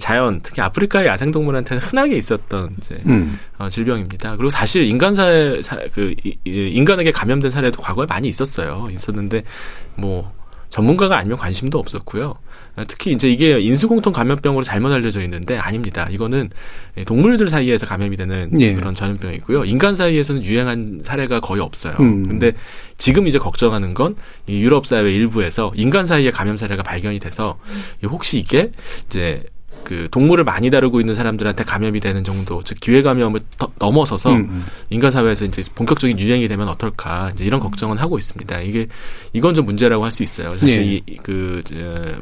[0.00, 3.38] 자연, 특히 아프리카의 야생 동물한테는 흔하게 있었던 이제 음.
[3.58, 4.36] 어, 질병입니다.
[4.36, 5.60] 그리고 사실 인간사에
[5.94, 8.88] 그 인간에게 감염된 사례도 과거에 많이 있었어요.
[8.92, 9.44] 있었는데
[9.94, 10.32] 뭐
[10.70, 12.36] 전문가가 아니면 관심도 없었고요.
[12.86, 16.06] 특히 이제 이게 인수공통 감염병으로 잘못 알려져 있는데 아닙니다.
[16.10, 16.48] 이거는
[17.06, 18.72] 동물들 사이에서 감염이 되는 예.
[18.72, 19.64] 그런 전염병이고요.
[19.64, 21.94] 인간 사이에서는 유행한 사례가 거의 없어요.
[22.00, 22.22] 음.
[22.22, 22.52] 근데
[22.96, 24.14] 지금 이제 걱정하는 건이
[24.48, 27.58] 유럽 사회 일부에서 인간 사이에 감염 사례가 발견이 돼서
[28.04, 28.70] 혹시 이게
[29.06, 29.42] 이제
[29.84, 34.48] 그 동물을 많이 다루고 있는 사람들한테 감염이 되는 정도, 즉 기회 감염을 더 넘어서서 음,
[34.50, 34.64] 음.
[34.90, 38.60] 인간 사회에서 이제 본격적인 유행이 되면 어떨까 이제 이런 걱정은 하고 있습니다.
[38.60, 38.86] 이게
[39.32, 40.56] 이건 좀 문제라고 할 수 있어요.
[40.58, 41.00] 사실 네.
[41.06, 41.62] 이그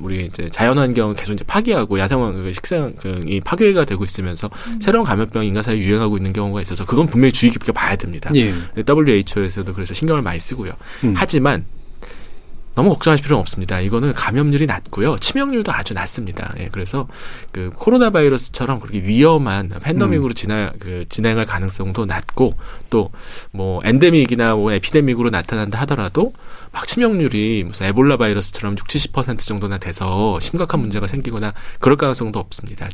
[0.01, 4.79] 우리 이제 자연환경 계속 이제 파괴하고 야생화 그 식생 그이 파괴가 되고 있으면서 음.
[4.81, 8.31] 새로운 감염병이 인간 사회에 유행하고 있는 경우가 있어서 그건 분명히 주의 깊게 봐야 됩니다.
[8.33, 8.53] 네.
[8.77, 10.73] WHO에서도 그래서 신경을 많이 쓰고요.
[11.05, 11.15] 음.
[11.17, 11.65] 하지만
[12.79, 13.81] 너무 걱정하실 필요는 없습니다.
[13.81, 15.19] 이거는 감염률이 낮고요.
[15.19, 16.55] 치명률도 아주 낮습니다.
[16.61, 17.09] 예, 그래서
[17.51, 20.35] 그 코로나 바이러스처럼 그렇게 위험한 팬더믹으로 음.
[20.35, 22.55] 진행, 그 진행할 가능성도 낮고
[22.89, 23.11] 또
[23.51, 26.33] 뭐 엔데믹이나 뭐 에피데믹으로 나타난다 하더라도
[26.73, 32.89] 막 치명률이 무슨 에볼라 바이러스처럼 60, 70% 정도나 돼서 심각한 문제가 생기거나 그럴 가능성도 없습니다.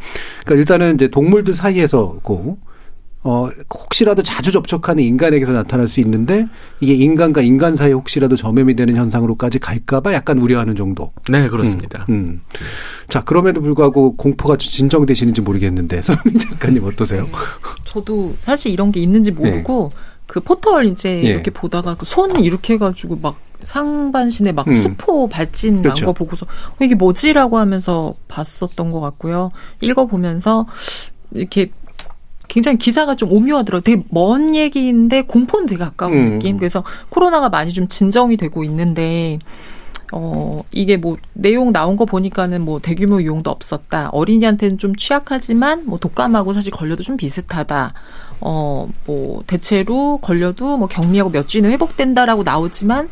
[0.44, 2.58] 그러니까 일단은 이제 동물들 사이에서고
[3.26, 6.46] 어, 혹시라도 자주 접촉하는 인간에게서 나타날 수 있는데
[6.80, 11.10] 이게 인간과 인간 사이에 혹시라도 점염이 되는 현상으로까지 갈까봐 약간 우려하는 정도.
[11.30, 12.04] 네, 그렇습니다.
[12.10, 12.42] 음, 음.
[13.08, 17.26] 자, 그럼에도 불구하고 공포가 진정되시는지 모르겠는데 서민 작가님 어떠세요?
[17.84, 19.98] 저도 사실 이런 게 있는지 모르고 네.
[20.26, 21.28] 그 포털 이제 예.
[21.28, 24.82] 이렇게 보다가 그 손 이렇게 해가지고 막 상반신에 막 음.
[24.82, 26.04] 수포 발진 그렇죠.
[26.04, 29.50] 난거 보고서 어, 이게 뭐지라고 하면서 봤었던 것 같고요.
[29.80, 30.66] 읽어보면서
[31.32, 31.70] 이렇게
[32.48, 33.80] 굉장히 기사가 좀 오묘하더라고요.
[33.80, 36.30] 되게 먼 얘기인데 공포는 되게 가까운 음.
[36.32, 36.58] 느낌.
[36.58, 39.38] 그래서 코로나가 많이 좀 진정이 되고 있는데
[40.16, 44.10] 어, 이게 뭐, 내용 나온 거 보니까는 뭐, 대규모 유용도 없었다.
[44.10, 47.94] 어린이한테는 좀 취약하지만, 뭐, 독감하고 사실 걸려도 좀 비슷하다.
[48.40, 53.08] 어, 뭐, 대체로 걸려도 뭐, 격리하고 몇 주는 회복된다라고 나오지만,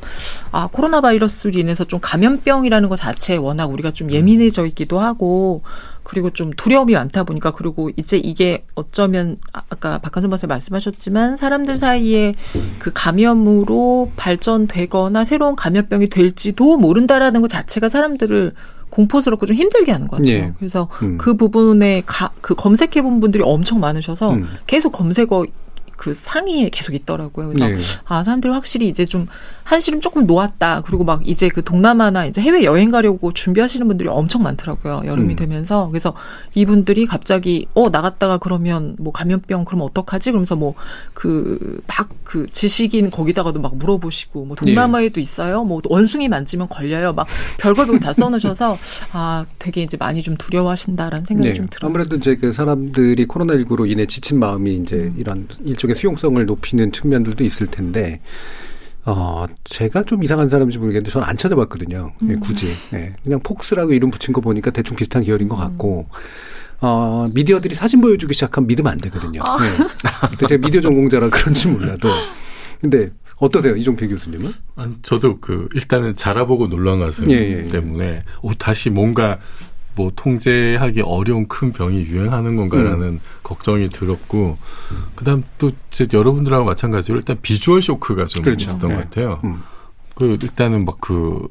[0.52, 5.62] 아, 코로나 바이러스로 인해서 좀 감염병이라는 것 자체에 워낙 우리가 좀 예민해져 있기도 하고,
[6.03, 11.76] 그리고 좀 두려움이 많다 보니까 그리고 이제 이게 어쩌면 아, 아까 박한선 박사 말씀하셨지만 사람들
[11.76, 12.34] 사이에
[12.78, 18.53] 그 감염으로 발전되거나 새로운 감염병이 될지도 모른다라는 것 자체가 사람들을
[18.90, 20.34] 공포스럽고 좀 힘들게 하는 것 같아요.
[20.34, 20.53] 예.
[20.59, 21.16] 그래서 음.
[21.16, 24.46] 그 부분에 가, 그 검색해 본 분들이 엄청 많으셔서 음.
[24.66, 25.46] 계속 검색어
[26.03, 27.50] 그 상위에 계속 있더라고요.
[27.50, 27.76] 그래서 네.
[28.07, 29.28] 아 사람들이 확실히 이제 좀
[29.62, 30.82] 한시름 조금 놓았다.
[30.84, 35.03] 그리고 막 이제 그 동남아나 이제 해외 여행 가려고 준비하시는 분들이 엄청 많더라고요.
[35.07, 35.36] 여름이 음.
[35.36, 36.12] 되면서 그래서
[36.57, 40.32] 이분들이 갑자기 어 나갔다가 그러면 뭐 감염병 그러면 어떡하지?
[40.32, 40.74] 그러면서 뭐
[41.22, 45.20] 그 막그 그 지식인 거기다가도 막 물어보시고 뭐 동남아에도 네.
[45.20, 45.62] 있어요.
[45.62, 47.12] 뭐 원숭이 만지면 걸려요.
[47.12, 47.28] 막
[47.59, 48.76] 별걸 다 써놓으셔서
[49.12, 51.55] 아 되게 이제 많이 좀 두려워하신다라는 생각이 네.
[51.55, 51.90] 좀 들어요.
[51.90, 55.14] 아무래도 이제 그 사람들이 코로나 19로 인해 지친 마음이 이제 음.
[55.16, 58.20] 이런 일종의 수용성을 높이는 측면들도 있을 텐데.
[59.05, 62.12] 어, 제가 좀 이상한 사람인지 모르겠는데 저는 안 찾아봤거든요.
[62.22, 62.30] 예, 음.
[62.30, 62.68] 예, 굳이.
[62.93, 66.07] 예, 그냥 폭스라고 이름 붙인 거 보니까 대충 비슷한 계열인 것 같고.
[66.84, 69.40] 어, 미디어들이 사진 보여주기 시작하면 믿으면 안 되거든요.
[69.45, 69.57] 아.
[69.59, 70.36] 네.
[70.49, 72.09] 제가 미디어 전공자라 그런지 몰라도.
[72.80, 74.51] 근데 어떠세요, 이종필 교수님은?
[74.76, 77.66] 아니, 저도 그 일단은 자라보고 놀란 가슴 예, 예, 예.
[77.66, 79.38] 때문에 오 다시 뭔가
[79.95, 83.20] 뭐 통제하기 어려운 큰 병이 유행하는 건가라는 음.
[83.43, 84.59] 걱정이 들었고
[85.14, 88.64] 그다음 또 이제 여러분들하고 마찬가지로 일단 비주얼 쇼크가 좀 그렇죠.
[88.64, 88.97] 있었던 네.
[88.97, 89.40] 것 같아요.
[89.45, 89.62] 음.
[90.14, 91.49] 그 일단은 막 그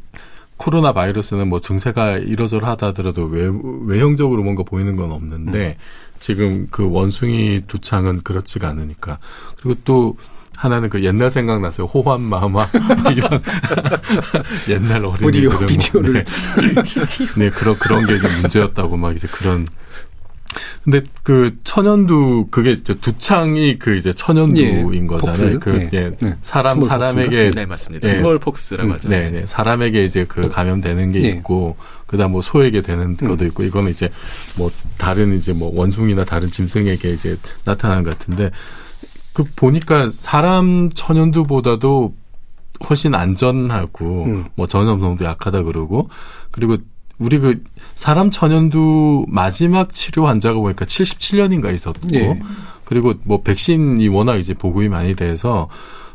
[0.62, 3.50] 코로나 바이러스는 뭐 증세가 이러저러하다 하더라도 외,
[3.88, 6.20] 외형적으로 뭔가 보이는 건 없는데 음.
[6.20, 9.18] 지금 그 원숭이 두창은 그렇지가 않으니까
[9.60, 10.18] 그리고 또
[10.62, 11.88] 하나는 그 옛날 생각났어요.
[11.88, 13.41] 호환 마마 뭐 이런
[14.70, 16.24] 옛날 어린이들은 비디오를 네.
[17.36, 19.66] 네 그런 그런 게 이제 문제였다고 막 이제 그런
[20.84, 25.59] 근데 그 천연두 그게 이제 두창이 그 이제 천연두인 예, 거잖아요.
[25.59, 25.59] 폭스?
[25.59, 28.07] 그 예, 예, 사람 사람에게 네 맞습니다.
[28.07, 29.09] 예, smallpox라고 하죠.
[29.09, 31.30] 네, 네, 사람에게 이제 그 감염되는 게 예.
[31.30, 33.28] 있고 그다음 뭐 소에게 되는 음.
[33.28, 34.12] 것도 있고 이거는 이제
[34.55, 38.51] 뭐 다른 이제 뭐 원숭이나 다른 짐승에게 이제 나타나는 것 같은데
[39.34, 42.13] 그 보니까 사람 천연두보다도
[42.89, 44.45] 훨씬 안전하고 음.
[44.55, 46.09] 뭐 전염성도 약하다 그러고
[46.51, 46.77] 그리고
[47.19, 47.63] 우리 그
[47.93, 52.41] 사람 천연두 마지막 치료 환자가 보니까 77년인가 있었고 예.
[52.84, 55.69] 그리고 뭐 백신이 워낙 이제 보급이 많이 돼서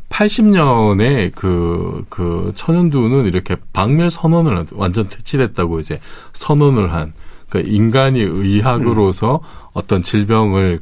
[0.08, 6.00] 80년에 그, 그 천연두는 이렇게 박멸 선언을 완전 퇴치됐다고 이제
[6.32, 7.12] 선언을 한,
[7.48, 9.68] 그 인간이 의학으로서 음.
[9.72, 10.80] 어떤 질병을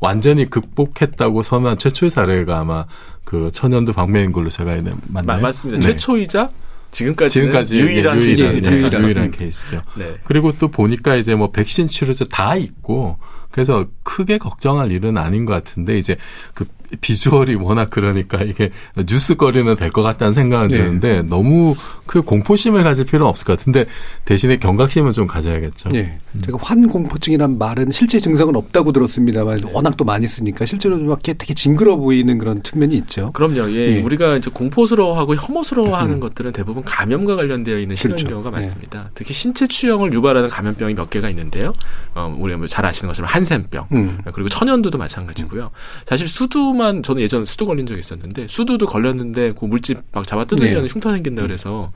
[0.00, 2.86] 완전히 극복했다고 선언한 최초의 사례가 아마
[3.24, 4.76] 그 천연두 박멸인 걸로 제가
[5.08, 5.40] 맞나요?
[5.40, 5.80] 맞습니다.
[5.80, 5.92] 네.
[5.92, 6.50] 최초이자
[6.90, 9.82] 지금까지 지금까지 유일한 네, 케이스 네, 유일한, 유일한 케이스죠.
[9.96, 10.12] 네.
[10.24, 13.18] 그리고 또 보니까 이제 뭐 백신 치료제 다 있고
[13.50, 16.16] 그래서 크게 걱정할 일은 아닌 것 같은데 이제
[16.54, 16.66] 그
[17.00, 20.76] 비주얼이 워낙 그러니까 이게 뉴스거리는 될 것 같다는 생각은 네.
[20.76, 21.74] 드는데 너무
[22.06, 23.86] 그 공포심을 가질 필요는 없을 것 같은데
[24.24, 25.90] 대신에 경각심을 좀 가져야겠죠.
[25.90, 26.18] 네.
[26.34, 26.42] 음.
[26.44, 29.70] 제가 환공포증이란 말은 실제 증상은 없다고 들었습니다만 네.
[29.72, 33.32] 워낙 또 많이 쓰니까 실제로 막 되게 징그러 보이는 그런 측면이 있죠.
[33.32, 33.70] 그럼요.
[33.72, 33.96] 예.
[33.96, 34.00] 예.
[34.00, 36.20] 우리가 이제 공포스러워하고 혐오스러워하는 음.
[36.20, 38.26] 것들은 대부분 감염과 관련되어 있는 그렇죠.
[38.26, 38.52] 경우가 예.
[38.52, 39.10] 많습니다.
[39.14, 41.72] 특히 신체 추형을 유발하는 감염병이 몇 개가 있는데요.
[42.14, 44.18] 어, 우리가 뭐잘 아시는 것처럼 한센병 음.
[44.32, 45.70] 그리고 천연두도 마찬가지고요.
[46.06, 50.44] 사실 수두 수두만 저는 예전 수두 걸린 적이 있었는데 수두도 걸렸는데 그 물집 막 잡아
[50.44, 50.88] 뜯으면 네.
[50.88, 51.92] 흉터 생긴다 그래서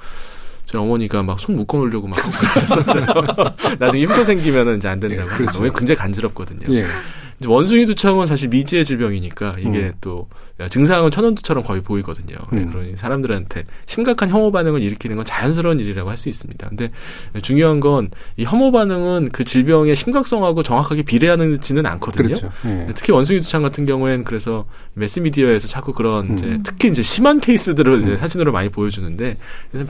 [0.66, 3.06] 저희 어머니가 막 손 묶어 놓으려고 막 그러셨었어요.
[3.80, 5.30] 나중에 흉터 생기면은 이제 안 된다고.
[5.30, 5.60] 네, 그렇죠.
[5.60, 6.68] 굉장히 간지럽거든요.
[6.68, 6.84] 네.
[7.46, 9.92] 원숭이 두창은 사실 미지의 질병이니까 이게 음.
[10.00, 10.28] 또
[10.70, 12.36] 증상은 천연두처럼 거의 보이거든요.
[12.52, 12.70] 음.
[12.70, 16.68] 그러니 사람들한테 심각한 혐오 반응을 일으키는 건 자연스러운 일이라고 할 수 있습니다.
[16.68, 16.90] 근데
[17.42, 22.28] 중요한 건 이 혐오 반응은 그 질병의 심각성하고 정확하게 비례하지는 않거든요.
[22.28, 22.50] 그렇죠.
[22.64, 22.88] 네.
[22.94, 26.34] 특히 원숭이 두창 같은 경우에는 그래서 매스미디어에서 자꾸 그런 음.
[26.34, 28.16] 이제 특히 이제 심한 케이스들을 이제 음.
[28.16, 29.36] 사진으로 많이 보여주는데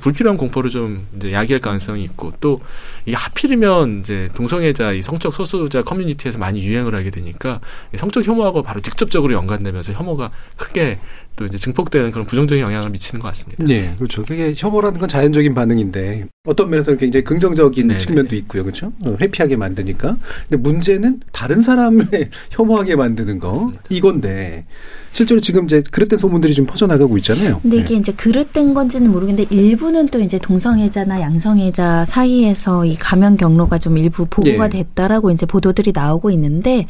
[0.00, 2.60] 불필요한 공포를 좀 이제 야기할 가능성이 있고 또
[3.06, 7.60] 이게 하필이면 이제 동성애자 이 성적 소수자 커뮤니티에서 많이 유행을 하게 되니까
[7.96, 10.98] 성적 혐오하고 바로 직접적으로 연관되면서 혐오가 크게
[11.36, 13.64] 또 이제 증폭되는 그런 부정적인 영향을 미치는 것 같습니다.
[13.64, 14.22] 네, 그렇죠.
[14.22, 18.00] 그게 혐오라는 건 자연적인 반응인데 어떤 면에서 굉장히 긍정적인 네네.
[18.00, 18.92] 측면도 있고요, 그렇죠?
[19.04, 20.16] 어, 회피하게 만드니까.
[20.48, 23.82] 근데 문제는 다른 사람을 혐오하게 만드는 거 맞습니다.
[23.88, 24.64] 이건데
[25.12, 27.60] 실제로 지금 이제 그릇된 소문들이 좀 퍼져나가고 있잖아요.
[27.62, 27.94] 근데 이게 네.
[27.96, 34.26] 이제 그릇된 건지는 모르겠는데 일부는 또 이제 동성애자나 양성애자 사이에서 이 감염 경로가 좀 일부
[34.26, 34.84] 보고가 네.
[34.84, 36.86] 됐다라고 이제 보도들이 나오고 있는데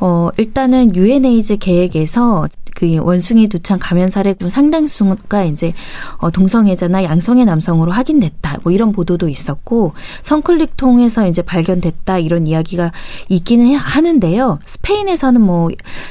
[0.00, 5.72] 어 일단은 유엔에이즈 계획에서 그 원숭이 두창 감염 사례 중 상당수가 이제
[6.18, 8.58] 어 동성애자나 양성애 남성으로 확인됐다.
[8.62, 9.92] 뭐 이런 보도도 있었고
[10.22, 12.92] 성클릭 통해서 이제 발견됐다 이런 이야기가
[13.28, 14.58] 있기는 하는데요.
[14.64, 15.70] 스페인에서는 뭐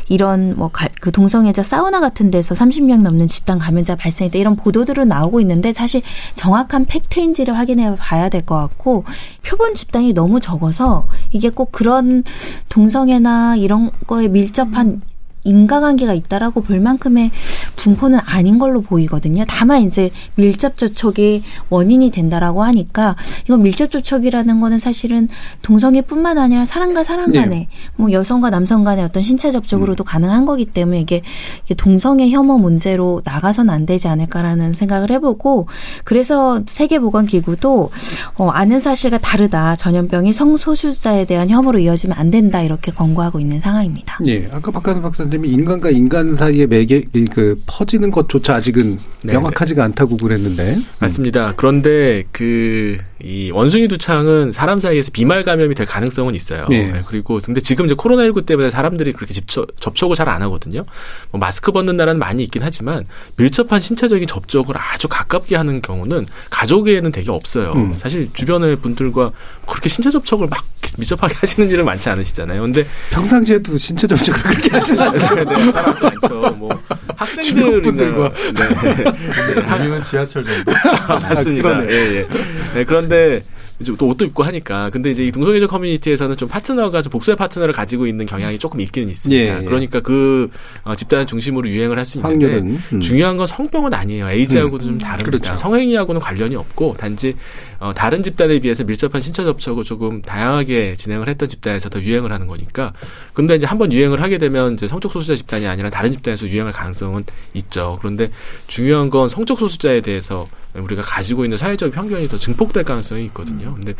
[0.09, 5.41] 이런 뭐 그 동성애자 사우나 같은 데서 30명 넘는 집단 감염자 발생했다 이런 보도들은 나오고
[5.41, 6.01] 있는데 사실
[6.35, 9.03] 정확한 팩트인지를 확인해 봐야 될 것 같고
[9.45, 12.23] 표본 집단이 너무 적어서 이게 꼭 그런
[12.69, 15.01] 동성애나 이런 거에 밀접한
[15.47, 17.31] 인과관계가 있다라고 볼 만큼의
[17.77, 19.45] 분포는 아닌 걸로 보이거든요.
[19.47, 25.27] 다만 이제 밀접 접촉이 원인이 된다라고 하니까 이건 밀접 접촉이라는 거는 사실은
[25.61, 27.67] 동성애뿐만 아니라 사람과 사람 간에 네.
[27.95, 30.05] 뭐 여성과 남성 간의 어떤 신체 접촉으로도 음.
[30.05, 31.21] 가능한 거기 때문에 이게,
[31.65, 35.67] 이게 동성애 혐오 문제로 나가선 안 되지 않을까라는 생각을 해보고
[36.03, 37.89] 그래서 세계보건기구도
[38.35, 44.19] 어, 아는 사실과 다르다 전염병이 성소수자에 대한 혐오로 이어지면 안 된다 이렇게 권고하고 있는 상황입니다.
[44.23, 49.83] 네, 아까 박하는 박사님 말씀이 인간과 인간 사이의 매개 그 퍼지는 것조차 아직은 네 명확하지가
[49.83, 51.53] 않다고 그랬는데 맞습니다.
[51.55, 56.67] 그런데 그 이 원숭이 두창은 사람 사이에서 비말 감염이 될 가능성은 있어요.
[56.69, 56.91] 네.
[56.91, 57.01] 네.
[57.07, 60.83] 그리고 근데 지금 이제 코로나19 때문에 사람들이 그렇게 집처, 접촉을 잘 안 하거든요.
[61.31, 63.05] 뭐 마스크 벗는 나라는 많이 있긴 하지만
[63.37, 67.71] 밀접한 신체적인 접촉을 아주 가깝게 하는 경우는 가족에는 되게 없어요.
[67.71, 67.93] 음.
[67.93, 69.31] 사실 주변의 분들과
[69.65, 70.65] 그렇게 신체 접촉을 막
[70.97, 72.61] 밀접하게 하시는 일은 많지 않으시잖아요.
[72.61, 75.11] 근데 평상시에도 신체 접촉을 그렇게 하지 않아요.
[75.11, 76.55] 네, 네, 잘하지 않죠.
[76.57, 76.69] 뭐
[77.15, 79.61] 학생들이나 네.
[79.67, 80.71] 아니면 지하철 정도.
[81.07, 81.69] 아, 맞습니다.
[81.69, 82.27] 아, 예, 예.
[82.73, 83.43] 네, 그런데
[83.79, 84.89] 이제 또 옷도 입고 하니까.
[84.89, 89.09] 근데 이제 이 동성애적 커뮤니티에서는 좀 파트너가 좀 복수의 파트너를 가지고 있는 경향이 조금 있기는
[89.09, 89.41] 있습니다.
[89.41, 89.63] 예, 예.
[89.63, 90.49] 그러니까 그
[90.83, 92.99] 어, 집단 중심으로 유행을 할 수 있는데 음.
[93.01, 94.29] 중요한 건 성병은 아니에요.
[94.29, 94.87] 에이즈하고도 음.
[94.87, 95.29] 좀 다릅니다.
[95.29, 95.57] 그렇죠.
[95.57, 97.35] 성행위하고는 관련이 없고 단지
[97.79, 102.47] 어, 다른 집단에 비해서 밀접한 신체 접촉을 조금 다양하게 진행을 했던 집단에서 더 유행을 하는
[102.47, 102.93] 거니까.
[103.33, 107.25] 근데 이제 한번 유행을 하게 되면 이제 성적 소수자 집단이 아니라 다른 집단에서 유행할 가능성은
[107.55, 107.97] 있죠.
[107.99, 108.31] 그런데
[108.67, 113.66] 중요한 건 성적 소수자에 대해서 우리가 가지고 있는 사회적 편견이 더 증폭될 가능성이 있거든요.
[113.75, 113.93] 근데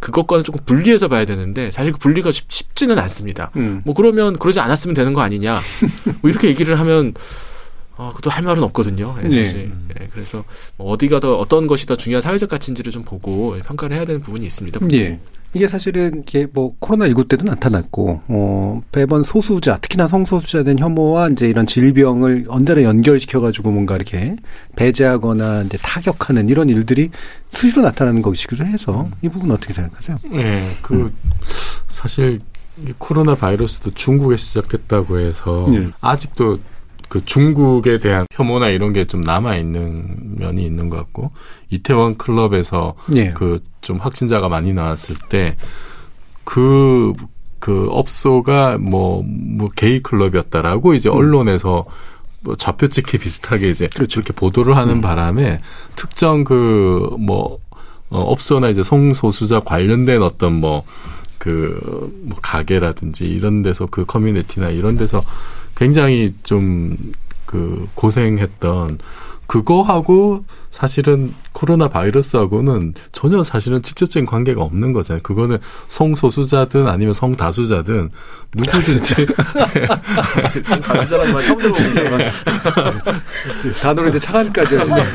[0.00, 3.50] 그것과는 조금 분리해서 봐야 되는데 사실 그 분리가 쉽, 지는 않습니다.
[3.56, 3.82] 음.
[3.84, 5.60] 뭐 그러면 그러지 않았으면 되는 거 아니냐.
[6.20, 7.14] 뭐 이렇게 얘기를 하면
[7.96, 9.14] 어, 그것도 할 말은 없거든요.
[9.24, 9.70] 예, 사실.
[9.88, 9.94] 네.
[10.00, 10.44] 예, 그래서
[10.76, 14.44] 뭐 어디가 더 어떤 것이 더 중요한 사회적 가치인지를 좀 보고 평가를 해야 되는 부분이
[14.46, 14.80] 있습니다.
[14.92, 15.18] 예.
[15.54, 21.28] 이게 사실은 이게 뭐 코로나 19 때도 나타났고 어 매번 소수자 특히나 성소수자 된 혐오와
[21.28, 24.34] 이제 이런 질병을 언제나 연결시켜 가지고 뭔가 이렇게
[24.74, 27.10] 배제하거나 이제 타격하는 이런 일들이
[27.50, 30.18] 수시로 나타나는 것이기도 해서 이 부분 어떻게 생각하세요?
[30.32, 31.12] 네, 그 음.
[31.88, 32.40] 사실
[32.98, 35.88] 코로나 바이러스도 중국에 시작됐다고 해서 네.
[36.00, 36.58] 아직도
[37.08, 41.30] 그 중국에 대한 혐오나 이런 게 좀 남아 있는 면이 있는 것 같고
[41.70, 43.32] 이태원 클럽에서 예.
[43.32, 45.56] 그좀 확진자가 많이 나왔을 때
[46.44, 47.12] 그그
[47.58, 49.24] 그 업소가 뭐뭐
[49.58, 51.16] 뭐 게이 클럽이었다라고 이제 음.
[51.16, 51.84] 언론에서
[52.40, 54.20] 뭐 좌표 찍기 비슷하게 이제 그렇죠.
[54.20, 55.00] 그렇게 보도를 하는 음.
[55.00, 55.60] 바람에
[55.96, 57.58] 특정 그뭐
[58.10, 60.82] 어, 업소나 이제 성소수자 관련된 어떤 뭐
[61.38, 65.22] 그, 뭐, 가게라든지 이런 데서 그 커뮤니티나 이런 데서
[65.74, 66.96] 굉장히 좀
[67.54, 68.98] 그 고생했던
[69.46, 75.22] 그거하고 사실은 코로나 바이러스하고는 전혀 사실은 직접적인 관계가 없는 거잖아요.
[75.22, 78.10] 그거는 성소수자든 아니면 성다수자든
[78.56, 79.14] 누구든지
[80.64, 82.30] 성다수자라는 말 처음 들어보는데
[83.80, 85.04] 단어로 이제 차관까지 하시네.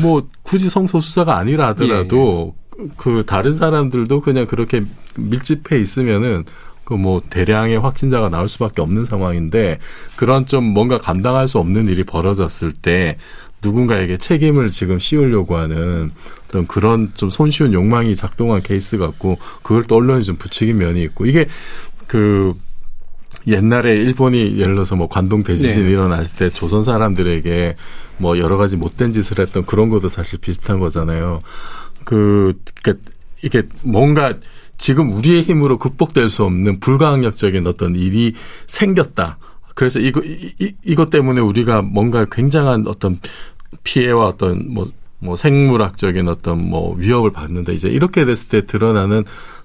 [0.00, 2.88] 뭐 굳이 성소수자가 아니라 하더라도 예, 예.
[2.96, 4.84] 그 다른 사람들도 그냥 그렇게
[5.16, 6.44] 밀집해 있으면은
[6.88, 9.78] 그 뭐 대량의 확진자가 나올 수밖에 없는 상황인데
[10.16, 13.18] 그런 좀 뭔가 감당할 수 없는 일이 벌어졌을 때
[13.62, 16.08] 누군가에게 책임을 지금 씌우려고 하는
[16.46, 21.26] 어떤 그런 좀 손쉬운 욕망이 작동한 케이스 같고 그걸 또 언론이 좀 부추긴 면이 있고
[21.26, 21.46] 이게
[22.06, 22.54] 그
[23.46, 25.90] 옛날에 일본이 예를 들어서 뭐 관동 대지진이 네.
[25.90, 27.76] 일어났을 때 조선 사람들에게
[28.16, 31.40] 뭐 여러 가지 못된 짓을 했던 그런 것도 사실 비슷한 거잖아요.
[32.04, 33.10] 그, 그러니까
[33.42, 34.32] 이게 뭔가
[34.78, 38.32] 지금 우리의 힘으로 극복될 수 없는 불가항력적인 어떤 일이
[38.66, 39.38] 생겼다.
[39.74, 43.20] 그래서 이거 이, 이것 때문에 우리가 뭔가 굉장한 어떤
[43.84, 44.86] 피해와 어떤 뭐,
[45.18, 47.72] 뭐 생물학적인 어떤 뭐 위협을 받는다.
[47.72, 49.24] 이제 이렇게 됐을 때 드러나는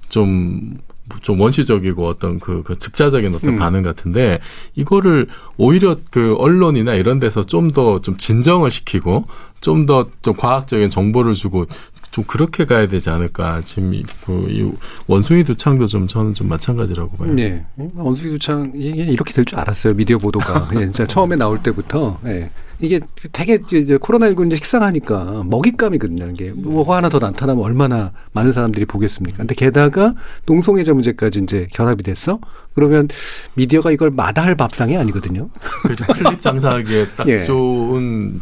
[0.10, 0.78] 좀,
[1.22, 3.56] 좀 원시적이고 어떤 그, 그 즉자적인 어떤 음.
[3.58, 4.40] 반응 같은데
[4.76, 9.26] 이거를 오히려 그 언론이나 이런 데서 좀 더좀 좀 진정을 시키고
[9.62, 11.66] 좀 더좀 좀 과학적인 정보를 주고
[12.14, 13.62] 좀 그렇게 가야 되지 않을까.
[13.66, 13.92] 지금
[14.24, 14.72] 그, 이
[15.08, 17.34] 원숭이 두창도 좀 저는 좀 마찬가지라고 봐요.
[17.34, 17.66] 네.
[17.96, 19.96] 원숭이 두창, 이게 이렇게 될 줄 알았어요.
[19.96, 20.70] 미디어 보도가.
[20.76, 22.20] 예, 진짜 처음에 나올 때부터.
[22.28, 22.52] 예.
[22.80, 23.00] 이게
[23.32, 26.28] 되게 이제 코로나19 이제 식상하니까 먹잇감이거든요.
[26.32, 29.38] 이게 뭐 하나 더 나타나면 얼마나 많은 사람들이 보겠습니까?
[29.40, 30.14] 근데 게다가
[30.46, 32.40] 농성애자 문제까지 이제 결합이 됐어?
[32.76, 33.08] 그러면
[33.56, 35.50] 미디어가 이걸 마다할 밥상이 아니거든요.
[35.84, 36.06] 그죠.
[36.14, 37.42] 클릭 장사하기에 딱 예.
[37.42, 38.40] 좋은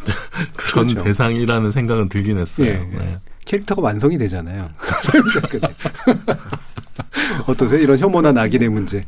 [0.58, 1.04] 그런 그렇죠.
[1.04, 2.68] 대상이라는 생각은 들긴 했어요.
[2.68, 2.74] 예.
[2.98, 3.18] 네.
[3.46, 4.70] 캐릭터가 완성이 되잖아요.
[7.48, 7.80] 어떠세요?
[7.80, 9.04] 이런 혐오나 낙인의 문제.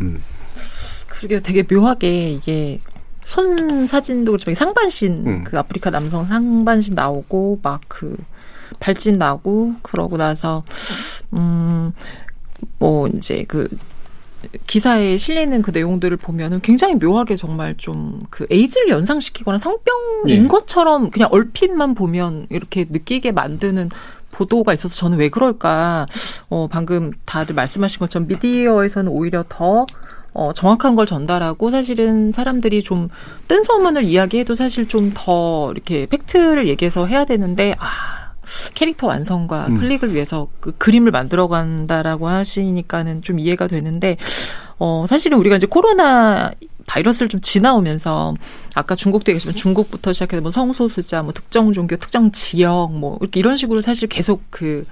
[0.00, 0.22] 음.
[1.08, 2.80] 그러게 되게 묘하게 이게
[3.24, 5.44] 손 사진도 그렇지만 상반신 음.
[5.44, 8.16] 그 아프리카 남성 상반신 나오고 막 그
[8.80, 10.64] 발진 나고 그러고 나서
[11.32, 11.92] 음
[12.78, 13.68] 뭐 이제 그
[14.66, 20.48] 기사에 실리는 그 내용들을 보면은 굉장히 묘하게 정말 좀 그 에이즈를 연상시키거나 성병인 네.
[20.48, 23.90] 것처럼 그냥 얼핏만 보면 이렇게 느끼게 만드는
[24.30, 26.06] 보도가 있어서 저는 왜 그럴까?
[26.50, 29.86] 어, 방금 다들 말씀하신 것처럼 미디어에서는 오히려 더
[30.34, 33.08] 어, 정확한 걸 전달하고 사실은 사람들이 좀
[33.48, 38.17] 뜬 소문을 이야기해도 사실 좀 더 이렇게 팩트를 얘기해서 해야 되는데, 아,
[38.74, 39.78] 캐릭터 완성과 음.
[39.78, 44.16] 클릭을 위해서 그 그림을 만들어 간다라고 하시니까는 좀 이해가 되는데
[44.78, 46.52] 어 사실은 우리가 이제 코로나
[46.86, 48.34] 바이러스를 좀 지나오면서
[48.74, 53.56] 아까 중국도 얘기했지만 중국부터 시작해서 뭐 성소수자, 뭐 특정 종교, 특정 지역 뭐 이렇게 이런
[53.56, 54.86] 식으로 사실 계속 그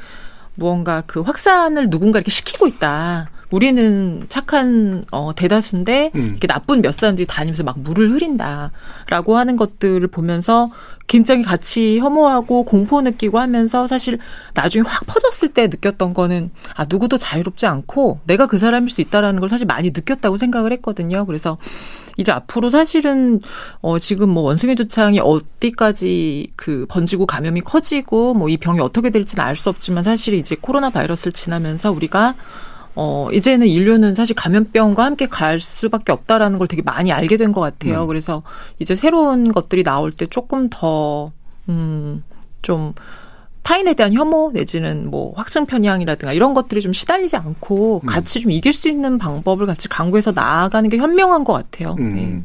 [0.55, 3.31] 무언가 그 확산을 누군가 이렇게 시키고 있다.
[3.51, 6.27] 우리는 착한 어 대다수인데 음.
[6.31, 10.69] 이렇게 나쁜 몇 사람들이 다니면서 막 물을 흐린다라고 하는 것들을 보면서
[11.07, 14.19] 굉장히 같이 혐오하고 공포 느끼고 하면서 사실
[14.55, 19.39] 나중에 확 퍼졌을 때 느꼈던 거는 아 누구도 자유롭지 않고 내가 그 사람일 수 있다라는
[19.39, 21.25] 걸 사실 많이 느꼈다고 생각을 했거든요.
[21.27, 21.59] 그래서
[22.17, 23.41] 이제 앞으로 사실은
[23.83, 29.45] 어 지금 뭐 원숭이 두창이 어디까지 그 번지고 감염이 커지고 뭐 이 병이 어떻게 될지는
[29.45, 32.35] 알 수 없지만 사실 이제 코로나 바이러스를 지나면서 우리가
[32.97, 37.61] 어, 이제는 인류는 사실 감염병과 함께 갈 수밖에 없다라는 걸 되게 많이 알게 된 것
[37.61, 38.03] 같아요.
[38.03, 38.07] 음.
[38.09, 38.43] 그래서
[38.79, 41.31] 이제 새로운 것들이 나올 때 조금 더,
[41.69, 42.25] 음,
[42.63, 42.93] 좀,
[43.63, 48.07] 타인에 대한 혐오 내지는 뭐 확증 편향이라든가 이런 것들이 좀 시달리지 않고 음.
[48.07, 51.97] 같이 좀 이길 수 있는 방법을 같이 강구해서 나아가는 게 현명한 것 같아요.
[51.99, 52.15] 음.
[52.15, 52.43] 네.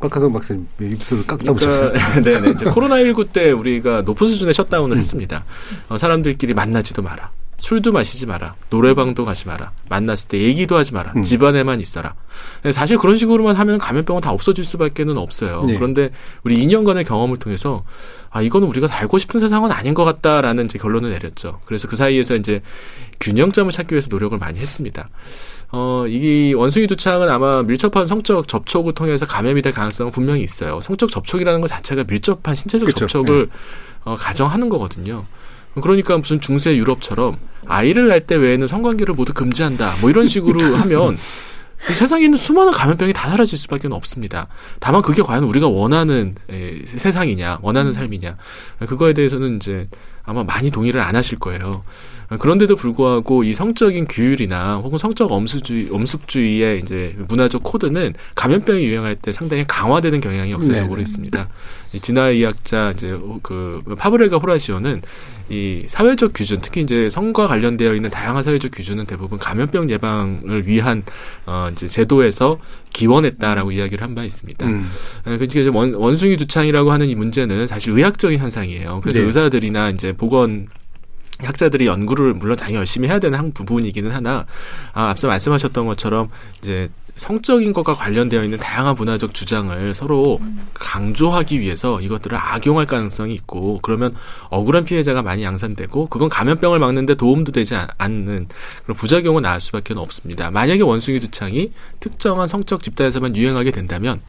[0.00, 1.90] 꽉하성 박사님 입술을 깎다 붙였어요.
[1.92, 2.50] 그러니까, 네네.
[2.54, 4.98] 이제 코로나19 때 우리가 높은 수준의 셧다운을 음.
[4.98, 5.42] 했습니다.
[5.88, 7.30] 어, 사람들끼리 만나지도 마라.
[7.58, 8.54] 술도 마시지 마라.
[8.70, 9.72] 노래방도 가지 마라.
[9.88, 11.12] 만났을 때 얘기도 하지 마라.
[11.16, 11.22] 음.
[11.24, 12.14] 집안에만 있어라.
[12.72, 15.64] 사실 그런 식으로만 하면 감염병은 다 없어질 수밖에는 없어요.
[15.66, 15.74] 네.
[15.74, 16.10] 그런데
[16.44, 17.84] 우리 2년간의 경험을 통해서
[18.30, 21.58] 아 이거는 우리가 살고 싶은 세상은 아닌 것 같다라는 이제 결론을 내렸죠.
[21.64, 22.62] 그래서 그 사이에서 이제
[23.20, 25.08] 균형점을 찾기 위해서 노력을 많이 했습니다.
[25.72, 30.80] 어, 이 원숭이 두창은 아마 밀접한 성적 접촉을 통해서 감염이 될 가능성은 분명히 있어요.
[30.80, 33.00] 성적 접촉이라는 것 자체가 밀접한 신체적 그렇죠.
[33.00, 33.52] 접촉을 네.
[34.04, 35.24] 어, 가정하는 거거든요.
[35.80, 39.96] 그러니까 무슨 중세 유럽처럼 아이를 낳을 때 외에는 성관계를 모두 금지한다.
[40.00, 41.18] 뭐 이런 식으로 하면
[41.90, 44.48] 이 세상에 있는 수많은 감염병이 다 사라질 수밖에 없습니다.
[44.80, 48.36] 다만 그게 과연 우리가 원하는 에, 세상이냐, 원하는 삶이냐,
[48.80, 49.88] 그거에 대해서는 이제
[50.24, 51.84] 아마 많이 동의를 안 하실 거예요.
[52.36, 59.32] 그런데도 불구하고 이 성적인 규율이나 혹은 성적 엄수주의, 엄숙주의의 이제 문화적 코드는 감염병이 유행할 때
[59.32, 61.48] 상당히 강화되는 경향이 역사적으로 네 있습니다.
[62.02, 65.00] 진화의학자 이제 그 파브레가 호라시오는
[65.48, 71.04] 이 사회적 규준, 특히 이제 성과 관련되어 있는 다양한 사회적 규준은 대부분 감염병 예방을 위한
[71.46, 72.58] 어 이제 제도에서
[72.92, 74.66] 기원했다라고 이야기를 한 바 있습니다.
[74.66, 74.88] 음.
[75.22, 79.00] 그러니까 원, 원숭이 두창이라고 하는 이 문제는 사실 의학적인 현상이에요.
[79.02, 79.26] 그래서 네.
[79.26, 80.66] 의사들이나 이제 보건
[81.42, 84.46] 학자들이 연구를 물론 당연히 열심히 해야 되는 한 부분이기는 하나
[84.92, 90.40] 아, 앞서 말씀하셨던 것처럼 이제 성적인 것과 관련되어 있는 다양한 문화적 주장을 서로
[90.74, 94.14] 강조하기 위해서 이것들을 악용할 가능성이 있고 그러면
[94.50, 98.46] 억울한 피해자가 많이 양산되고 그건 감염병을 막는데 도움도 되지 않는
[98.84, 100.52] 그런 부작용은 나을 수밖에 없습니다.
[100.52, 104.20] 만약에 원숭이 두창이 특정한 성적 집단에서만 유행하게 된다면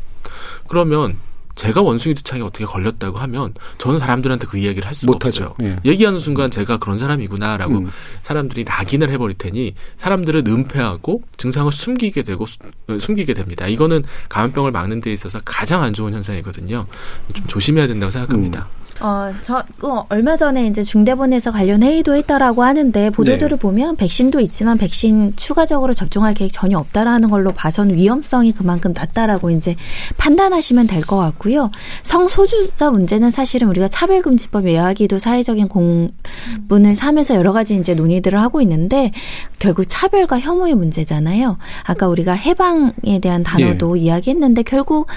[0.67, 1.17] 그러면
[1.55, 5.13] 제가 원숭이 두창에 어떻게 걸렸다고 하면 저는 사람들한테 그 이야기를 할 수가.
[5.13, 5.53] 없어요.
[5.61, 5.77] 예.
[5.85, 7.91] 얘기하는 순간 제가 그런 사람이구나라고 음.
[8.21, 12.45] 사람들이 낙인을 해버릴 테니 사람들은 은폐하고 증상을 숨기게 되고
[12.99, 13.67] 숨기게 됩니다.
[13.67, 16.85] 이거는 감염병을 막는 데 있어서 가장 안 좋은 현상이거든요.
[17.33, 18.67] 좀 조심해야 된다고 생각합니다.
[18.71, 18.79] 음.
[19.01, 23.61] 어, 저, 어, 얼마 전에 이제 중대본에서 관련 회의도 했다라고 하는데 보도들을 네.
[23.61, 29.75] 보면 백신도 있지만 백신 추가적으로 접종할 계획 전혀 없다라는 걸로 봐선 위험성이 그만큼 낮다라고 이제
[30.17, 31.71] 판단하시면 될 것 같고요.
[32.03, 39.11] 성소주자 문제는 사실은 우리가 차별금지법 외화기도 사회적인 공분을 삼아서 여러 가지 이제 논의들을 하고 있는데
[39.59, 41.57] 결국 차별과 혐오의 문제잖아요.
[41.83, 44.01] 아까 우리가 해방에 대한 단어도 네.
[44.01, 45.07] 이야기했는데 결국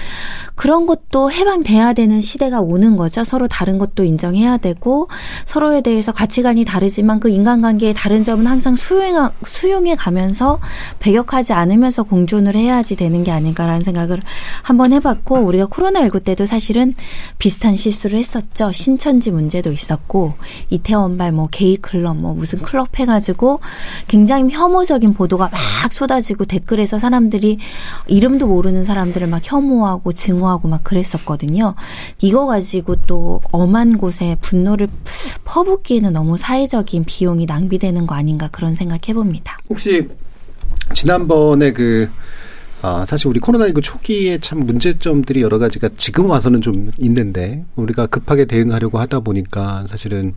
[0.55, 3.23] 그런 것도 해방돼야 되는 시대가 오는 거죠.
[3.23, 5.07] 서로 다른 것도 인정해야 되고
[5.45, 10.59] 서로에 대해서 가치관이 다르지만 그 인간관계의 다른 점은 항상 수용 수용해 가면서
[10.99, 14.21] 배격하지 않으면서 공존을 해야지 되는 게 아닐까라는 생각을
[14.61, 16.93] 한번 해봤고 우리가 코로나19 때도 사실은
[17.37, 18.71] 비슷한 실수를 했었죠.
[18.71, 20.33] 신천지 문제도 있었고
[20.69, 23.59] 이태원발 뭐 게이 클럽 뭐 무슨 클럽 해가지고
[24.07, 27.57] 굉장히 혐오적인 보도가 막 쏟아지고 댓글에서 사람들이
[28.07, 31.75] 이름도 모르는 사람들을 막 혐오하고 증오 증오하고 막 그랬었거든요.
[32.19, 34.87] 이거 가지고 또 엄한 곳에 분노를
[35.45, 39.57] 퍼붓기에는 너무 사회적인 비용이 낭비되는 거 아닌가 그런 생각 해 봅니다.
[39.69, 40.07] 혹시
[40.93, 42.09] 지난번에 그
[42.81, 48.43] 아, 사실 우리 코로나19 초기에 참 문제점들이 여러 가지가 지금 와서는 좀 있는데 우리가 급하게
[48.43, 50.33] 대응하려고 하다 보니까 사실은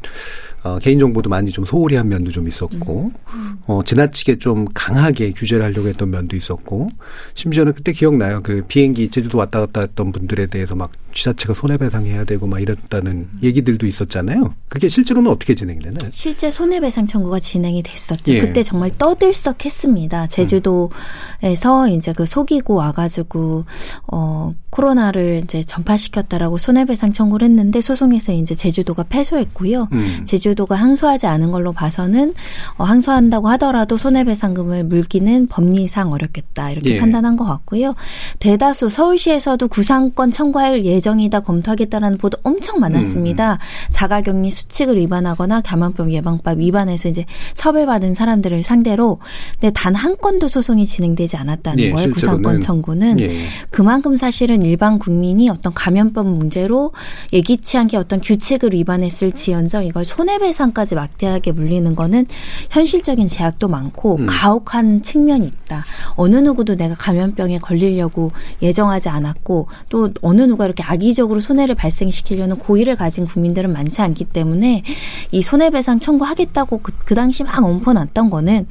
[0.66, 3.58] 어, 개인정보도 많이 좀 소홀히 한 면도 좀 있었고, 음.
[3.66, 6.88] 어, 지나치게 좀 강하게 규제를 하려고 했던 면도 있었고,
[7.34, 8.40] 심지어는 그때 기억나요.
[8.42, 13.38] 그 비행기 제주도 왔다 갔다 했던 분들에 대해서 막 지자체가 손해배상해야 되고 막 이랬다는 음.
[13.42, 14.54] 얘기들도 있었잖아요.
[14.68, 16.10] 그게 실제로는 어떻게 진행이 되나요?
[16.12, 18.34] 실제 손해배상 청구가 진행이 됐었죠.
[18.34, 18.38] 예.
[18.40, 20.26] 그때 정말 떠들썩했습니다.
[20.26, 21.88] 제주도에서 음.
[21.90, 23.64] 이제 그 속이고 와가지고,
[24.12, 29.88] 어, 코로나를 이제 전파시켰다라고 손해배상 청구를 했는데 소송에서 이제 제주도가 패소했고요.
[29.92, 30.22] 음.
[30.26, 32.34] 제주 중요도가 항소하지 않은 걸로 봐서는
[32.78, 36.98] 어, 항소한다고 하더라도 손해배상금을 물기는 법리상 어렵겠다 이렇게 예.
[36.98, 37.94] 판단한 것 같고요.
[38.40, 43.52] 대다수 서울시에서도 구상권 청구할 예정이다 검토하겠다라는 보도 엄청 많았습니다.
[43.52, 43.58] 음.
[43.92, 49.20] 자가격리 수칙을 위반하거나 감염병 예방법 위반해서 이제 처벌받은 사람들을 상대로
[49.60, 52.10] 근데 단 한 건도 소송이 진행되지 않았다는 예, 거예요.
[52.10, 53.30] 구상권 청구는 예.
[53.70, 56.92] 그만큼 사실은 일반 국민이 어떤 감염병 문제로
[57.32, 62.26] 예기치 않게 어떤 규칙을 위반했을 지연정 이걸 손해배 상까지 막대하게 물리는 거는
[62.70, 64.26] 현실적인 제약도 많고 음.
[64.26, 65.84] 가혹한 측면이 있다.
[66.14, 68.32] 어느 누구도 내가 감염병에 걸리려고
[68.62, 74.82] 예정하지 않았고 또 어느 누가 이렇게 악의적으로 손해를 발생시키려는 고의를 가진 국민들은 많지 않기 때문에
[75.30, 78.66] 이 손해배상 청구하겠다고 그, 그 당시 막 엄포 났던 거는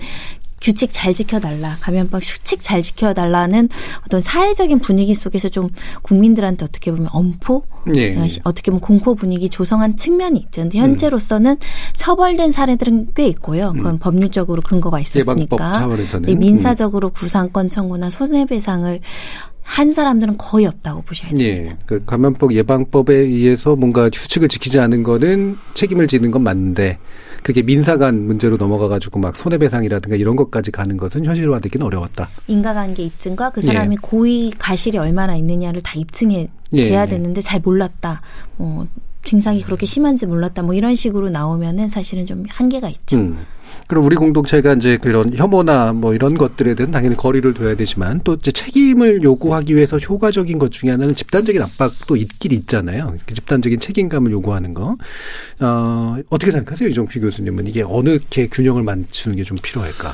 [0.65, 3.69] 규칙 잘 지켜달라, 감염법 수칙 잘 지켜달라는
[4.07, 5.69] 어떤 사회적인 분위기 속에서 좀
[6.01, 8.17] 국민들한테 어떻게 보면 엄포, 네.
[8.43, 10.63] 어떻게 보면 공포 분위기 조성한 측면이 있죠.
[10.63, 11.57] 근데 현재로서는
[11.93, 13.73] 처벌된 사례들은 꽤 있고요.
[13.73, 13.99] 그건 음.
[13.99, 15.87] 법률적으로 근거가 있었으니까.
[16.23, 19.01] 네, 민사적으로 구상권 청구나 손해배상을
[19.61, 21.47] 한 사람들은 거의 없다고 보셔야 돼요.
[21.47, 21.69] 예.
[21.85, 26.97] 그 감염법 예방법에 의해서 뭔가 규칙을 지키지 않은 거는 책임을 지는 건 맞는데
[27.45, 32.27] 그게 민사간 문제로 넘어가가지고 막 손해배상이라든가 이런 것까지 가는 것은 현실화되기는 어려웠다.
[32.47, 33.99] 인과관계 입증과 그 사람이 예.
[34.01, 36.89] 고의 가실이 얼마나 있느냐를 다 입증해 예.
[36.89, 38.23] 돼야 되는데 잘 몰랐다.
[38.57, 38.87] 뭐
[39.25, 40.61] 증상이 그렇게 심한지 몰랐다.
[40.63, 43.17] 뭐 이런 식으로 나오면은 사실은 좀 한계가 있죠.
[43.17, 43.45] 음.
[43.87, 48.35] 그럼 우리 공동체가 이제 그런 혐오나 뭐 이런 것들에 대한 당연히 거리를 둬야 되지만 또
[48.35, 53.15] 이제 책임을 요구하기 위해서 효과적인 것 중에 하나는 집단적인 압박도 있긴 있잖아요.
[53.25, 54.95] 그 집단적인 책임감을 요구하는 거.
[55.59, 60.13] 어, 어떻게 생각하세요, 이종필 교수님은 이게 어느 게 균형을 맞추는 게 좀 필요할까?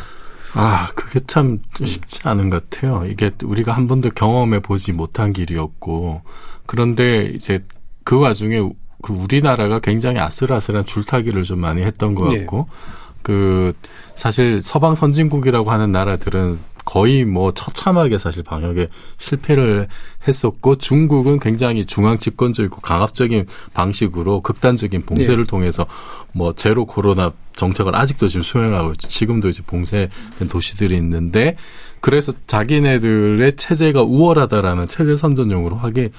[0.53, 3.05] 아, 그게 참 쉽지 않은 것 같아요.
[3.07, 6.23] 이게 우리가 한 번도 경험해 보지 못한 길이었고,
[6.65, 7.63] 그런데 이제
[8.03, 8.61] 그 와중에
[9.01, 12.39] 그 우리나라가 굉장히 아슬아슬한 줄타기를 좀 많이 했던 것 네.
[12.39, 13.01] 같고, 네.
[13.23, 13.73] 그
[14.15, 18.89] 사실 서방 선진국이라고 하는 나라들은 거의 뭐 처참하게 사실 방역에
[19.19, 19.87] 실패를
[20.27, 25.49] 했었고 중국은 굉장히 중앙 집권적이고 강압적인 방식으로 극단적인 봉쇄를 네.
[25.49, 25.85] 통해서
[26.33, 31.55] 뭐 제로 코로나 정책을 아직도 지금 수행하고 지금도 이제 봉쇄된 도시들이 있는데
[31.99, 36.09] 그래서 자기네들의 체제가 우월하다라는 체제 선전용으로 하게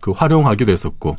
[0.00, 1.16] 그 활용하기도 했었고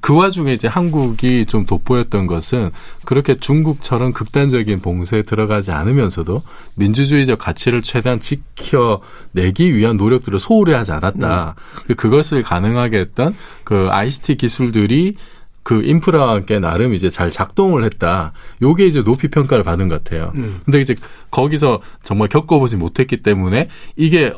[0.00, 2.70] 그 와중에 이제 한국이 좀 돋보였던 것은
[3.04, 6.42] 그렇게 중국처럼 극단적인 봉쇄에 들어가지 않으면서도
[6.74, 11.54] 민주주의적 가치를 최대한 지켜내기 위한 노력들을 소홀히 하지 않았다.
[11.88, 11.94] 음.
[11.94, 15.16] 그것을 가능하게 했던 그 ICT 기술들이
[15.62, 18.32] 그 인프라와 함께 나름 이제 잘 작동을 했다.
[18.62, 20.32] 요게 이제 높이 평가를 받은 것 같아요.
[20.36, 20.60] 음.
[20.64, 20.94] 근데 이제
[21.32, 24.32] 거기서 정말 겪어보지 못했기 때문에 이게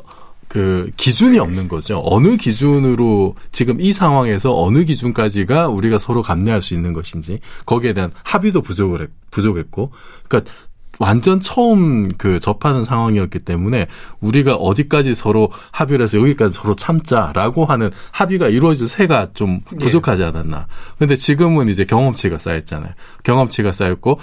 [0.49, 2.03] 그 기준이 없는 거죠.
[2.05, 8.13] 어느 기준으로 지금 이 상황에서 어느 기준까지가 우리가 서로 감내할 수 있는 것인지 거기에 대한
[8.25, 9.93] 합의도 부족을 했, 부족했고,
[10.27, 10.51] 그러니까
[10.99, 13.87] 완전 처음 그 접하는 상황이었기 때문에
[14.21, 19.77] 우리가 어디까지 서로 합의를 해서 여기까지 서로 참자라고 하는 합의가 이루어질 새가 좀 예.
[19.77, 20.67] 부족하지 않았나.
[20.99, 22.93] 근데 지금은 이제 경험치가 쌓였잖아요.
[23.23, 24.19] 경험치가 쌓였고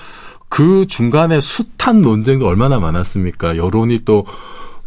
[0.49, 3.57] 그 중간에 숱한 논쟁도 얼마나 많았습니까?
[3.57, 4.25] 여론이 또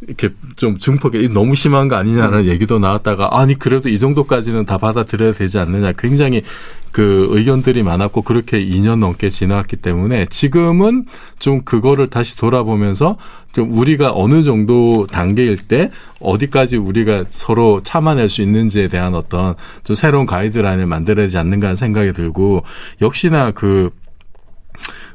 [0.07, 2.47] 이렇게 좀 증폭이 너무 심한 거 아니냐라는 음.
[2.47, 6.43] 얘기도 나왔다가 아니 그래도 이 정도까지는 다 받아들여야 되지 않느냐 굉장히
[6.93, 11.07] 그 의견들이 많았고 그렇게 2년 넘게 지나왔기 때문에 지금은
[11.39, 13.17] 좀 그거를 다시 돌아보면서
[13.53, 15.91] 좀 우리가 어느 정도 단계일 때
[16.21, 21.77] 어디까지 우리가 서로 참아낼 수 있는지에 대한 어떤 좀 새로운 가이드라인을 만들어야 되지 않는가 하는
[21.77, 22.65] 생각이 들고
[23.03, 23.91] 역시나 그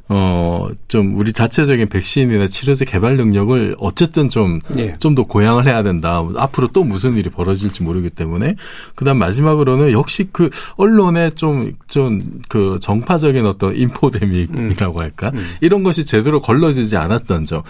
[0.09, 4.93] 어, 좀 우리 자체적인 백신이나 치료제 개발 능력을 어쨌든 좀, 예.
[4.99, 6.23] 좀더 고양을 해야 된다.
[6.35, 8.55] 앞으로 또 무슨 일이 벌어질지 모르기 때문에.
[8.95, 15.31] 그 다음 마지막으로는 역시 그 언론의 좀, 좀 그 정파적인 어떤 인포데믹이라고 할까?
[15.33, 15.43] 음.
[15.61, 17.63] 이런 것이 제대로 걸러지지 않았던 점.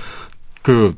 [0.62, 0.96] 그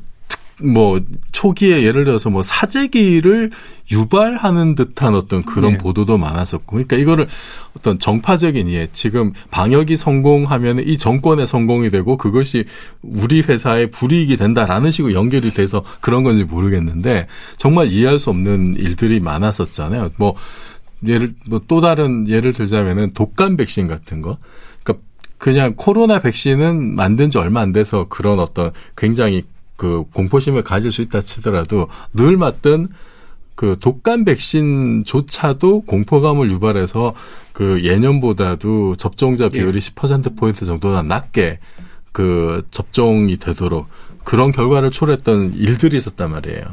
[0.62, 1.00] 뭐
[1.32, 3.50] 초기에 예를 들어서 뭐 사재기를
[3.90, 5.78] 유발하는 듯한 어떤 그런 네.
[5.78, 7.28] 보도도 많았었고 그러니까 이거를
[7.76, 12.64] 어떤 정파적인 이해 지금 방역이 성공하면 이 정권의 성공이 되고 그것이
[13.02, 17.26] 우리 회사의 불이익이 된다라는 식으로 연결이 돼서 그런 건지 모르겠는데
[17.58, 20.12] 정말 이해할 수 없는 일들이 많았었잖아요.
[20.16, 20.34] 뭐
[21.06, 24.38] 예를 뭐 또 다른 예를 들자면은 독감 백신 같은 거
[24.82, 25.04] 그러니까
[25.38, 29.44] 그냥 코로나 백신은 만든 지 얼마 안 돼서 그런 어떤 굉장히
[29.76, 32.88] 그 공포심을 가질 수 있다 치더라도 늘 맞던
[33.54, 37.14] 그 독감 백신조차도 공포감을 유발해서
[37.52, 39.80] 그 예년보다도 접종자 비율이 예.
[39.80, 41.58] 10%포인트 정도나 낮게
[42.12, 43.88] 그 접종이 되도록
[44.24, 46.64] 그런 결과를 초래했던 일들이 있었단 말이에요.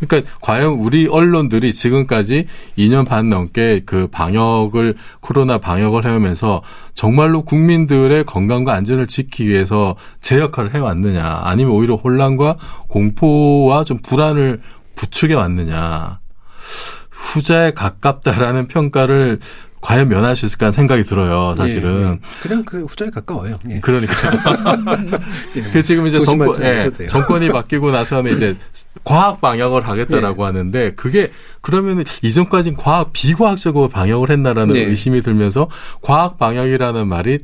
[0.00, 6.62] 그러니까 과연 우리 언론들이 지금까지 2년 반 넘게 그 방역을 코로나 방역을 해오면서
[6.94, 12.56] 정말로 국민들의 건강과 안전을 지키기 위해서 제 역할을 해왔느냐 아니면 오히려 혼란과
[12.88, 14.60] 공포와 좀 불안을
[14.96, 16.20] 부추겨 왔느냐.
[17.10, 19.40] 후자에 가깝다라는 평가를
[19.86, 22.02] 과연 면할 수 있을까 하는 생각이 들어요, 사실은.
[22.02, 22.18] 예, 예.
[22.42, 23.56] 그냥 그 후자에 가까워요.
[23.70, 23.78] 예.
[23.78, 24.12] 그러니까.
[25.54, 25.60] 예.
[25.62, 28.56] 그 지금 이제 정권, 예, 정권이 바뀌고 나서는 이제
[29.04, 30.46] 과학 방역을 하겠다라고 예.
[30.46, 31.30] 하는데 그게
[31.60, 34.80] 그러면 이전까지는 과학 비과학적으로 방역을 했나라는 네.
[34.80, 35.68] 의심이 들면서
[36.02, 37.38] 과학 방역이라는 말이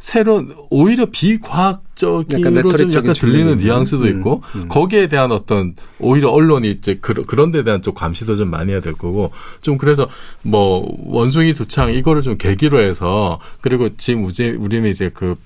[0.00, 4.68] 새로 오히려 비과학적으로 좀 약간 들리는 뉘앙스도 음, 있고 음.
[4.68, 8.80] 거기에 대한 어떤 오히려 언론이 이제 그, 그런 데 대한 좀 감시도 좀 많이 해야
[8.80, 9.30] 될 거고
[9.60, 10.08] 좀 그래서
[10.42, 15.36] 뭐 원숭이 두창 이거를 좀 계기로 해서 그리고 지금 우리 우리는 이제 그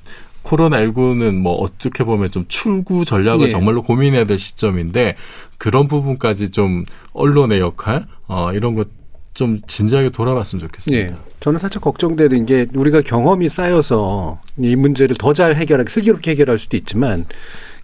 [0.45, 3.49] 코로나19는 뭐 어떻게 보면 좀 출구 전략을 네.
[3.51, 5.17] 정말로 고민해야 될 시점인데
[5.59, 8.89] 그런 부분까지 좀 언론의 역할 어 이런 것
[9.35, 11.11] 좀 진지하게 돌아봤으면 좋겠습니다.
[11.11, 11.17] 네.
[11.41, 16.77] 저는 살짝 걱정되는 게 우리가 경험이 쌓여서 이 문제를 더 잘 해결하기 슬기롭게 해결할 수도
[16.77, 17.27] 있지만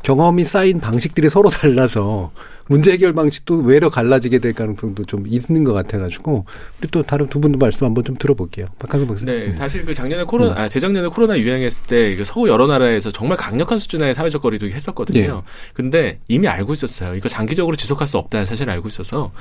[0.04, 2.30] 경험이 쌓인 방식들이 서로 달라서
[2.68, 6.44] 문제 해결 방식도 외로 갈라지게 될 가능성도 좀 있는 것 같아가지고
[6.80, 8.66] 우리 또 다른 두 분도 말씀 한번 좀 들어볼게요.
[8.78, 9.24] 박한성 박사.
[9.24, 9.52] 네, 음.
[9.52, 10.56] 사실 그 작년에 코로나, 음.
[10.58, 15.34] 아, 재작년에 코로나 유행했을 때 서구 여러 나라에서 정말 강력한 수준의 사회적 거리두기 했었거든요.
[15.44, 15.50] 네.
[15.74, 17.16] 근데 이미 알고 있었어요.
[17.16, 19.32] 이거 장기적으로 지속할 수 없다는 사실을 알고 있어서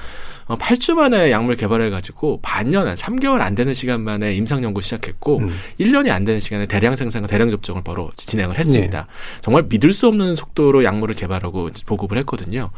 [0.50, 5.38] 어, 8주 만에 약물 개발해가지고 반년, 한 3개월 안 되는 시간 만에 임상 연구 시작했고
[5.38, 5.56] 음.
[5.80, 9.00] 1년이 안 되는 시간에 대량 생산과 대량 접종을 바로 진행을 했습니다.
[9.02, 9.42] 네.
[9.44, 12.72] 정말 믿을 수 없는 속도로 약물을 개발하고 보급을 했거든요.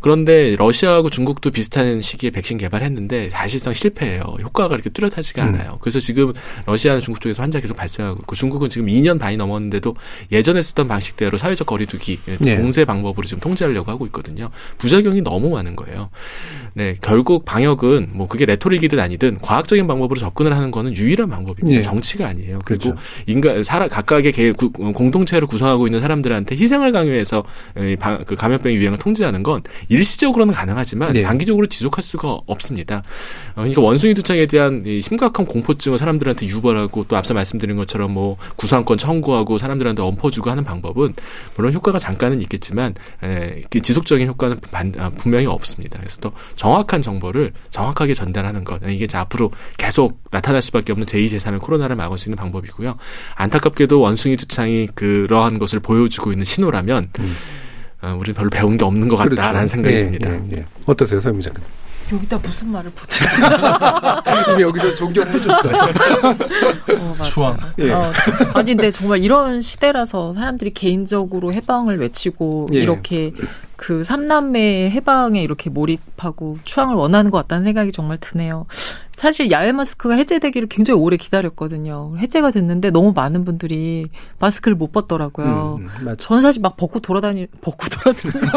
[0.00, 4.22] 그런데 러시아하고 중국도 비슷한 시기에 백신 개발했는데 사실상 실패해요.
[4.42, 5.48] 효과가 이렇게 뚜렷하지가 음.
[5.48, 5.78] 않아요.
[5.80, 6.32] 그래서 지금
[6.64, 9.96] 러시아나 중국 쪽에서 환자 계속 발생하고 있고 중국은 지금 2년 반이 넘었는데도
[10.30, 12.56] 예전에 쓰던 방식대로 사회적 거리두기 네.
[12.56, 14.50] 공세 방법으로 지금 통제하려고 하고 있거든요.
[14.78, 16.10] 부작용이 너무 많은 거예요.
[16.74, 21.76] 네, 결국 방역은 뭐 그게 레토릭이든 아니든 과학적인 방법으로 접근을 하는 거는 유일한 방법입니다.
[21.76, 21.82] 네.
[21.82, 22.58] 정치가 아니에요.
[22.64, 23.00] 그리고 그렇죠.
[23.26, 27.44] 인간 사람 각각의 개, 구, 공동체를 구성하고 있는 사람들한테 희생을 강요해서
[28.26, 31.20] 그 감염병 유행을 통제하는 건 일시적으로는 가능하지만 네.
[31.20, 33.02] 장기적으로 지속할 수가 없습니다.
[33.50, 38.98] 어, 그러니까 원숭이 두창에 대한 심각한 공포증을 사람들한테 유발하고 또 앞서 말씀드린 것처럼 뭐 구상권
[38.98, 41.14] 청구하고 사람들한테 엎어주고 하는 방법은
[41.56, 45.98] 물론 효과가 잠깐은 있겠지만 에, 지속적인 효과는 반, 아, 분명히 없습니다.
[45.98, 51.60] 그래서 또 정확한 정보를 정확하게 전달하는 것 이게 앞으로 계속 나타날 수밖에 없는 제2, 제3의
[51.60, 52.96] 코로나를 막을 수 있는 방법이고요.
[53.36, 57.36] 안타깝게도 원숭이 두창이 그러한 것을 보여주고 있는 신호라면 음.
[58.02, 59.68] 어, 우리는 별로 배운 게 없는 것 같다라는 그렇죠.
[59.68, 60.30] 생각이 예, 듭니다.
[60.30, 60.66] 예, 예.
[60.84, 61.70] 어떠세요, 서영 작가님?
[62.12, 63.24] 여기다 무슨 말을 보지?
[64.52, 65.74] 이미 여기서 존경을 해줬어요.
[66.98, 67.58] 어, 추앙.
[67.78, 67.92] 예.
[67.92, 68.12] 어,
[68.54, 72.78] 아니, 근데 정말 이런 시대라서 사람들이 개인적으로 해방을 외치고 예.
[72.78, 73.32] 이렇게
[73.76, 78.66] 그 삼남매 해방에 이렇게 몰입하고 추앙을 원하는 것 같다는 생각이 정말 드네요.
[79.16, 82.14] 사실 야외 마스크가 해제되기를 굉장히 오래 기다렸거든요.
[82.18, 84.06] 해제가 됐는데 너무 많은 분들이
[84.38, 85.78] 마스크를 못 벗더라고요.
[85.80, 88.48] 음, 음 저는 사실 막 벗고 돌아다니 벗고 돌아다니는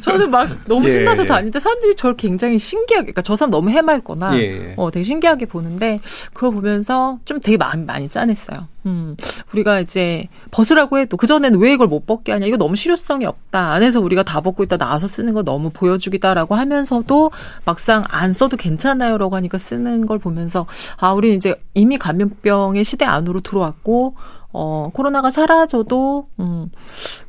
[0.02, 1.26] 저는 막 너무 예, 신나서 예.
[1.26, 4.74] 다니는데 사람들이 저를 굉장히 신기하게 그러니까 저 사람 너무 해맑거나 예.
[4.76, 6.00] 어 되게 신기하게 보는데
[6.32, 8.66] 그걸 보면서 좀 되게 마음이 많이 짠했어요.
[8.86, 9.16] 음,
[9.52, 12.46] 우리가 이제 벗으라고 해도 그전에는 왜 이걸 못 벗게 하냐.
[12.46, 13.72] 이거 너무 실효성이 없다.
[13.72, 17.30] 안에서 우리가 다 벗고 있다 나와서 쓰는 거 너무 보여주기다라고 하면서도
[17.64, 20.66] 막상 안 써도 괜찮아요 라고 하니까 쓰는 걸 보면서
[20.96, 24.14] 아, 우리는 이제 이미 감염병의 시대 안으로 들어왔고
[24.52, 26.68] 어, 코로나가 사라져도 음,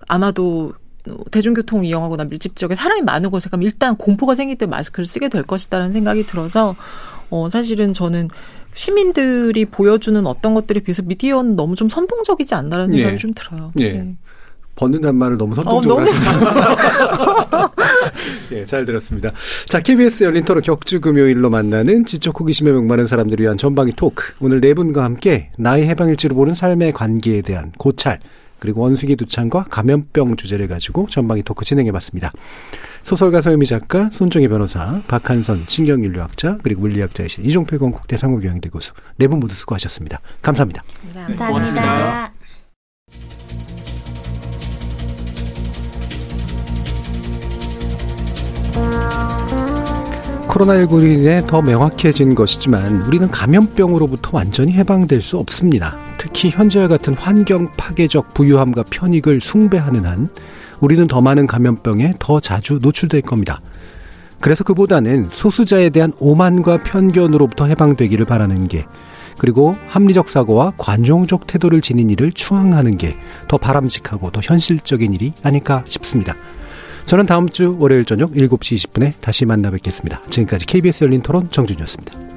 [0.07, 0.73] 아마도
[1.31, 5.43] 대중교통을 이용하거나 밀집 지역에 사람이 많은 곳에 가면 일단 공포가 생길 때 마스크를 쓰게 될
[5.43, 6.75] 것이다라는 생각이 들어서
[7.29, 8.27] 어, 사실은 저는
[8.73, 13.17] 시민들이 보여주는 어떤 것들에 비해서 미디어는 너무 좀 선동적이지 않나라는 생각이 예.
[13.17, 13.71] 좀 들어요.
[13.79, 13.91] 예.
[13.91, 14.15] 네.
[14.75, 17.71] 벗는단 말을 너무 선동적으로 어, 하셨어요.
[18.53, 19.31] 예, 잘 들었습니다.
[19.67, 24.33] 자, KBS 열린 토론 격주 금요일로 만나는 지적 호기심에 목마른 사람들을 위한 전방위 토크.
[24.39, 28.19] 오늘 네 분과 함께 나의 해방일지로 보는 삶의 관계에 대한 고찰,
[28.61, 32.31] 그리고 원숭이 두창과 감염병 주제를 가지고 전방위 토크 진행해봤습니다.
[33.01, 39.39] 소설가 서유미 작가, 손정희 변호사, 박한선 신경인류학자, 그리고 물리학자이신 이종필 건국대 상호교양대 교수 네 분
[39.39, 40.19] 모두 수고하셨습니다.
[40.43, 40.83] 감사합니다.
[41.13, 42.31] 감사합니다.
[50.61, 55.97] 코로나19로 인해 더 명확해진 것이지만 우리는 감염병으로부터 완전히 해방될 수 없습니다.
[56.17, 60.29] 특히 현재와 같은 환경 파괴적 부유함과 편익을 숭배하는 한
[60.79, 63.61] 우리는 더 많은 감염병에 더 자주 노출될 겁니다.
[64.39, 68.85] 그래서 그보다는 소수자에 대한 오만과 편견으로부터 해방되기를 바라는 게
[69.37, 73.15] 그리고 합리적 사고와 관용적 태도를 지닌 일을 추앙하는 게
[73.51, 76.35] 더 바람직하고 더 현실적인 일이 아닐까 싶습니다.
[77.05, 80.21] 저는 다음 주 월요일 저녁 7시 20분에 다시 만나 뵙겠습니다.
[80.29, 82.30] 지금까지 KBS 열린 토론 정준이었습니다.